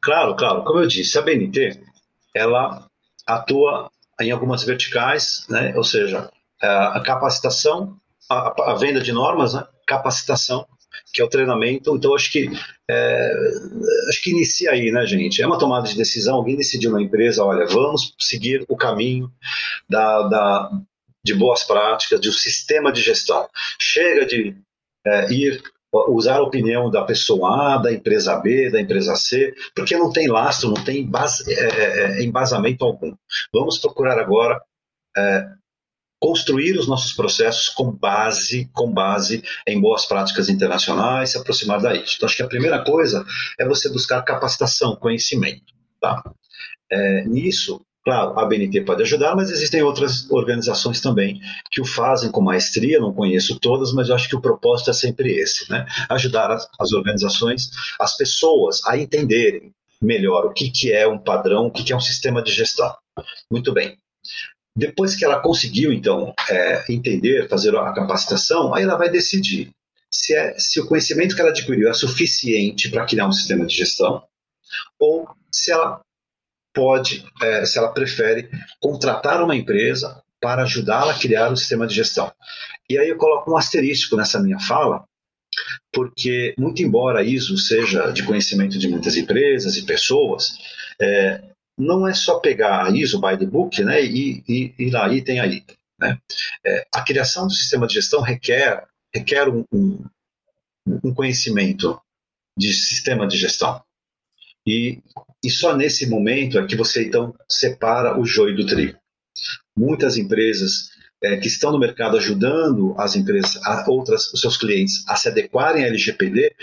[0.00, 0.64] Claro, claro.
[0.64, 1.80] Como eu disse, a BNT,
[2.34, 2.87] ela
[3.28, 5.74] atua em algumas verticais, né?
[5.76, 6.28] ou seja,
[6.60, 7.96] a capacitação,
[8.28, 9.64] a, a venda de normas, né?
[9.86, 10.66] capacitação,
[11.12, 11.94] que é o treinamento.
[11.94, 12.50] Então, acho que
[12.90, 13.32] é,
[14.08, 15.40] acho que inicia aí, né, gente?
[15.40, 16.36] É uma tomada de decisão.
[16.36, 19.30] Alguém decidiu na empresa, olha, vamos seguir o caminho
[19.88, 20.70] da, da
[21.24, 23.48] de boas práticas, de um sistema de gestão.
[23.78, 24.56] Chega de
[25.06, 25.62] é, ir
[25.92, 30.28] usar a opinião da pessoa A, da empresa B, da empresa C, porque não tem
[30.28, 33.14] lastro, não tem base, é, é, é, embasamento algum.
[33.52, 34.60] Vamos procurar agora
[35.16, 35.48] é,
[36.20, 42.04] construir os nossos processos com base, com base em boas práticas internacionais, se aproximar daí.
[42.16, 43.24] Então, acho que a primeira coisa
[43.58, 45.72] é você buscar capacitação, conhecimento.
[46.00, 46.22] Tá?
[46.90, 52.30] É, nisso, Claro, a BNT pode ajudar, mas existem outras organizações também que o fazem
[52.30, 55.84] com maestria, não conheço todas, mas eu acho que o propósito é sempre esse, né?
[56.08, 57.68] Ajudar as, as organizações,
[58.00, 61.96] as pessoas a entenderem melhor o que, que é um padrão, o que, que é
[61.96, 62.96] um sistema de gestão.
[63.50, 63.98] Muito bem.
[64.74, 69.68] Depois que ela conseguiu, então, é, entender, fazer a capacitação, aí ela vai decidir
[70.10, 73.76] se, é, se o conhecimento que ela adquiriu é suficiente para criar um sistema de
[73.76, 74.22] gestão
[74.98, 76.00] ou se ela
[76.72, 78.48] pode, é, se ela prefere,
[78.80, 82.32] contratar uma empresa para ajudá-la a criar um sistema de gestão.
[82.88, 85.04] E aí eu coloco um asterístico nessa minha fala,
[85.92, 90.58] porque, muito embora ISO seja de conhecimento de muitas empresas e pessoas,
[91.00, 91.42] é,
[91.76, 95.40] não é só pegar a ISO by the book né, e, e, e lá item
[95.40, 95.76] a item.
[95.98, 96.18] Né?
[96.64, 100.04] É, a criação do sistema de gestão requer, requer um, um,
[101.04, 102.00] um conhecimento
[102.56, 103.82] de sistema de gestão.
[104.66, 105.00] E,
[105.44, 108.98] e só nesse momento é que você então separa o joio do trigo.
[109.76, 110.90] Muitas empresas
[111.22, 115.84] é, que estão no mercado ajudando as empresas, outras, os seus clientes a se adequarem
[115.84, 116.54] à LGPD,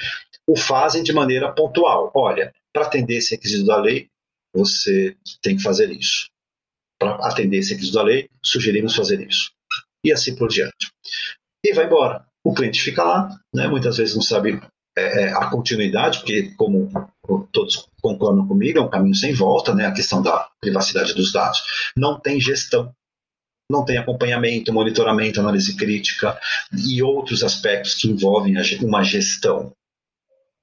[0.48, 2.12] o fazem de maneira pontual.
[2.14, 4.10] Olha, para atender esse requisito da lei,
[4.54, 6.30] você tem que fazer isso.
[7.00, 9.52] Para atender esse requisito da lei, sugerimos fazer isso.
[10.04, 10.92] E assim por diante.
[11.64, 12.26] E vai embora.
[12.44, 13.68] O cliente fica lá, né?
[13.68, 14.62] muitas vezes não sabe
[14.98, 16.90] é, é a continuidade, porque, como
[17.52, 19.86] todos concordam comigo, é um caminho sem volta, né?
[19.86, 21.92] a questão da privacidade dos dados.
[21.96, 22.94] Não tem gestão
[23.70, 26.40] não tem acompanhamento, monitoramento, análise crítica
[26.72, 29.74] e outros aspectos que envolvem uma gestão.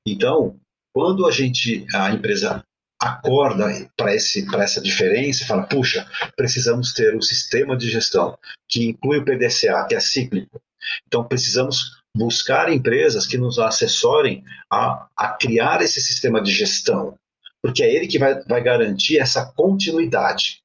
[0.06, 0.56] Então,
[0.94, 2.64] quando a gente, a empresa
[3.00, 3.66] acorda
[3.96, 9.24] para essa diferença e fala, puxa, precisamos ter um sistema de gestão que inclui o
[9.24, 10.62] PDCA, que é cíclico.
[11.06, 17.16] Então, precisamos buscar empresas que nos assessorem a, a criar esse sistema de gestão,
[17.62, 20.62] porque é ele que vai, vai garantir essa continuidade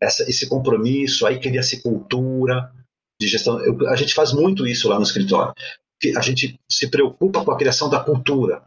[0.00, 2.72] essa, esse compromisso, aí cria-se cultura
[3.20, 3.60] de gestão.
[3.60, 5.54] Eu, a gente faz muito isso lá no escritório.
[6.16, 8.62] A gente se preocupa com a criação da cultura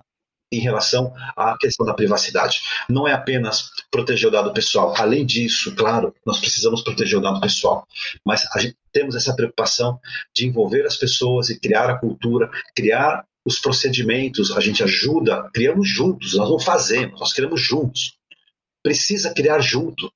[0.52, 2.62] em relação à questão da privacidade.
[2.90, 4.94] Não é apenas proteger o dado pessoal.
[4.98, 7.86] Além disso, claro, nós precisamos proteger o dado pessoal.
[8.26, 10.00] Mas gente temos essa preocupação
[10.34, 14.52] de envolver as pessoas e criar a cultura, criar os procedimentos.
[14.52, 16.34] A gente ajuda, criamos juntos.
[16.36, 18.18] Nós não fazemos, nós criamos juntos.
[18.84, 20.12] Precisa criar junto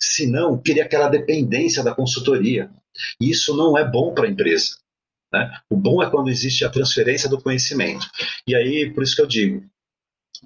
[0.00, 2.70] senão cria aquela dependência da consultoria.
[3.20, 4.76] E isso não é bom para a empresa.
[5.32, 5.50] Né?
[5.70, 8.06] O bom é quando existe a transferência do conhecimento.
[8.46, 9.64] E aí, por isso que eu digo,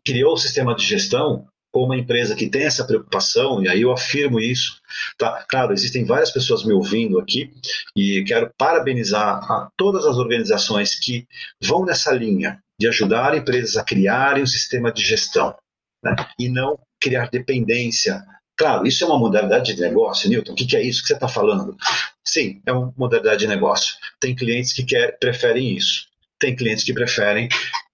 [0.05, 3.93] criou o sistema de gestão como uma empresa que tem essa preocupação, e aí eu
[3.93, 4.81] afirmo isso.
[5.19, 5.45] Tá?
[5.47, 7.53] Claro, existem várias pessoas me ouvindo aqui,
[7.95, 11.27] e quero parabenizar a todas as organizações que
[11.63, 15.55] vão nessa linha de ajudar empresas a criarem um sistema de gestão,
[16.03, 16.17] né?
[16.39, 18.25] e não criar dependência
[18.57, 20.53] Claro, isso é uma modalidade de negócio, Newton.
[20.53, 21.77] O que, que é isso que você está falando?
[22.25, 23.97] Sim, é uma modalidade de negócio.
[24.19, 26.07] Tem clientes que quer, preferem isso.
[26.39, 27.49] Tem clientes que preferem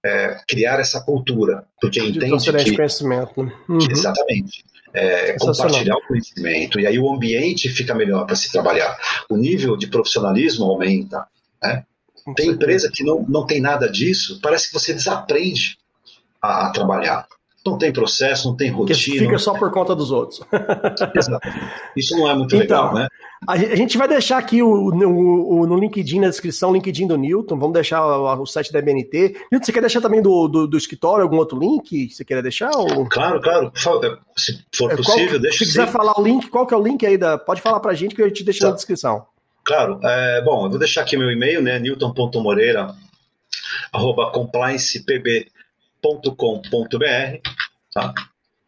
[0.04, 2.64] é, criar essa cultura, porque de entende que...
[2.64, 3.42] De conhecimento.
[3.42, 3.52] Né?
[3.68, 3.78] Uhum.
[3.90, 4.64] Exatamente.
[4.94, 8.98] É, compartilhar o conhecimento e aí o ambiente fica melhor para se trabalhar.
[9.28, 11.26] O nível de profissionalismo aumenta.
[11.62, 11.84] Né?
[12.36, 15.78] Tem empresa que não, não tem nada disso, parece que você desaprende
[16.40, 17.26] a, a trabalhar.
[17.64, 18.98] Não tem processo, não tem rotina.
[18.98, 20.40] Que fica só por conta dos outros.
[21.14, 21.48] Exato.
[21.96, 23.08] Isso não é muito então, legal, né?
[23.46, 27.16] A gente vai deixar aqui o, o, o, no LinkedIn, na descrição, o LinkedIn do
[27.16, 27.58] Newton.
[27.58, 29.34] Vamos deixar o, site da BNT.
[29.50, 32.40] Newton, você quer deixar também do, do, do, escritório algum outro link que você queira
[32.40, 32.70] deixar?
[32.70, 33.08] Ou...
[33.08, 33.72] Claro, claro.
[34.36, 35.92] Se for possível, qual, deixa Se quiser sim.
[35.92, 37.18] falar o link, qual que é o link aí?
[37.18, 38.68] Da, pode falar pra gente que eu te deixo tá.
[38.68, 39.26] na descrição.
[39.64, 39.98] Claro.
[40.02, 41.78] É, bom, eu vou deixar aqui meu e-mail, né?
[41.80, 42.94] newton.moreira
[43.92, 45.46] arroba compliancepb
[46.36, 47.50] com.br
[47.92, 48.14] Tá?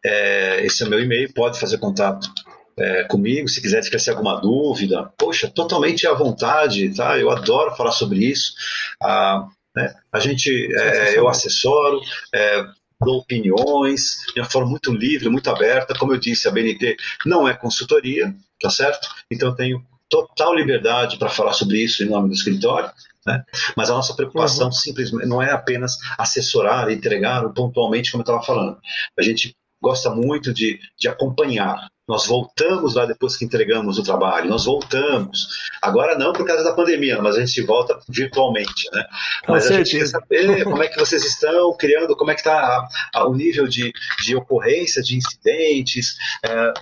[0.05, 2.29] É, esse é o meu e-mail, pode fazer contato
[2.77, 5.11] é, comigo, se quiser esquecer alguma dúvida.
[5.17, 7.17] Poxa, totalmente à vontade, tá?
[7.17, 8.53] Eu adoro falar sobre isso.
[9.01, 9.93] Ah, né?
[10.11, 12.01] A gente, é, eu assessoro,
[12.33, 12.65] é,
[12.99, 15.97] dou opiniões de uma forma muito livre, muito aberta.
[15.97, 19.07] Como eu disse, a BNT não é consultoria, tá certo?
[19.29, 22.89] Então eu tenho total liberdade para falar sobre isso em nome do escritório.
[23.25, 23.43] Né?
[23.75, 24.71] Mas a nossa preocupação uhum.
[24.71, 28.77] simplesmente não é apenas assessorar, entregar pontualmente, como eu estava falando.
[29.17, 31.87] A gente gosta muito de, de acompanhar.
[32.07, 35.47] Nós voltamos lá depois que entregamos o trabalho, nós voltamos.
[35.81, 39.05] Agora não por causa da pandemia, mas a gente volta virtualmente, né?
[39.45, 39.81] Com mas certeza.
[39.81, 42.87] a gente quer saber como é que vocês estão criando, como é que está
[43.25, 43.91] o nível de,
[44.23, 46.73] de ocorrência de incidentes, é,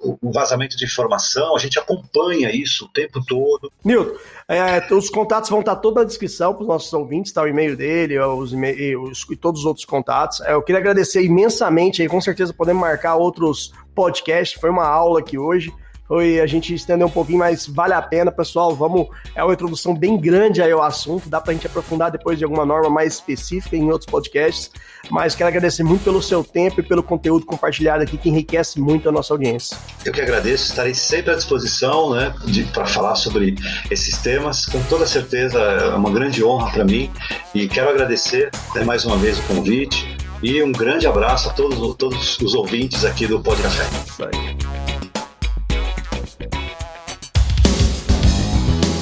[0.00, 3.70] o, o, vazamento de informação, a gente acompanha isso o tempo todo.
[3.84, 4.16] Nilton,
[4.48, 7.76] é, os contatos vão estar toda na descrição para os nossos ouvintes, está o e-mail
[7.76, 10.40] dele, os e-mails e todos os outros contatos.
[10.40, 14.58] É, eu queria agradecer imensamente, aí, com certeza podemos marcar outros podcast.
[14.58, 15.72] Foi uma aula aqui hoje.
[16.12, 18.74] Foi a gente estender um pouquinho, mas vale a pena, pessoal.
[18.74, 19.08] Vamos.
[19.34, 21.26] É uma introdução bem grande aí ao assunto.
[21.26, 24.70] Dá pra gente aprofundar depois de alguma norma mais específica em outros podcasts.
[25.10, 29.08] Mas quero agradecer muito pelo seu tempo e pelo conteúdo compartilhado aqui, que enriquece muito
[29.08, 29.74] a nossa audiência.
[30.04, 32.34] Eu que agradeço, estarei sempre à disposição, né,
[32.74, 33.54] para falar sobre
[33.90, 34.66] esses temas.
[34.66, 37.10] Com toda certeza, é uma grande honra para mim.
[37.54, 41.96] E quero agradecer né, mais uma vez o convite e um grande abraço a todos,
[41.96, 43.86] todos os ouvintes aqui do Pod Café.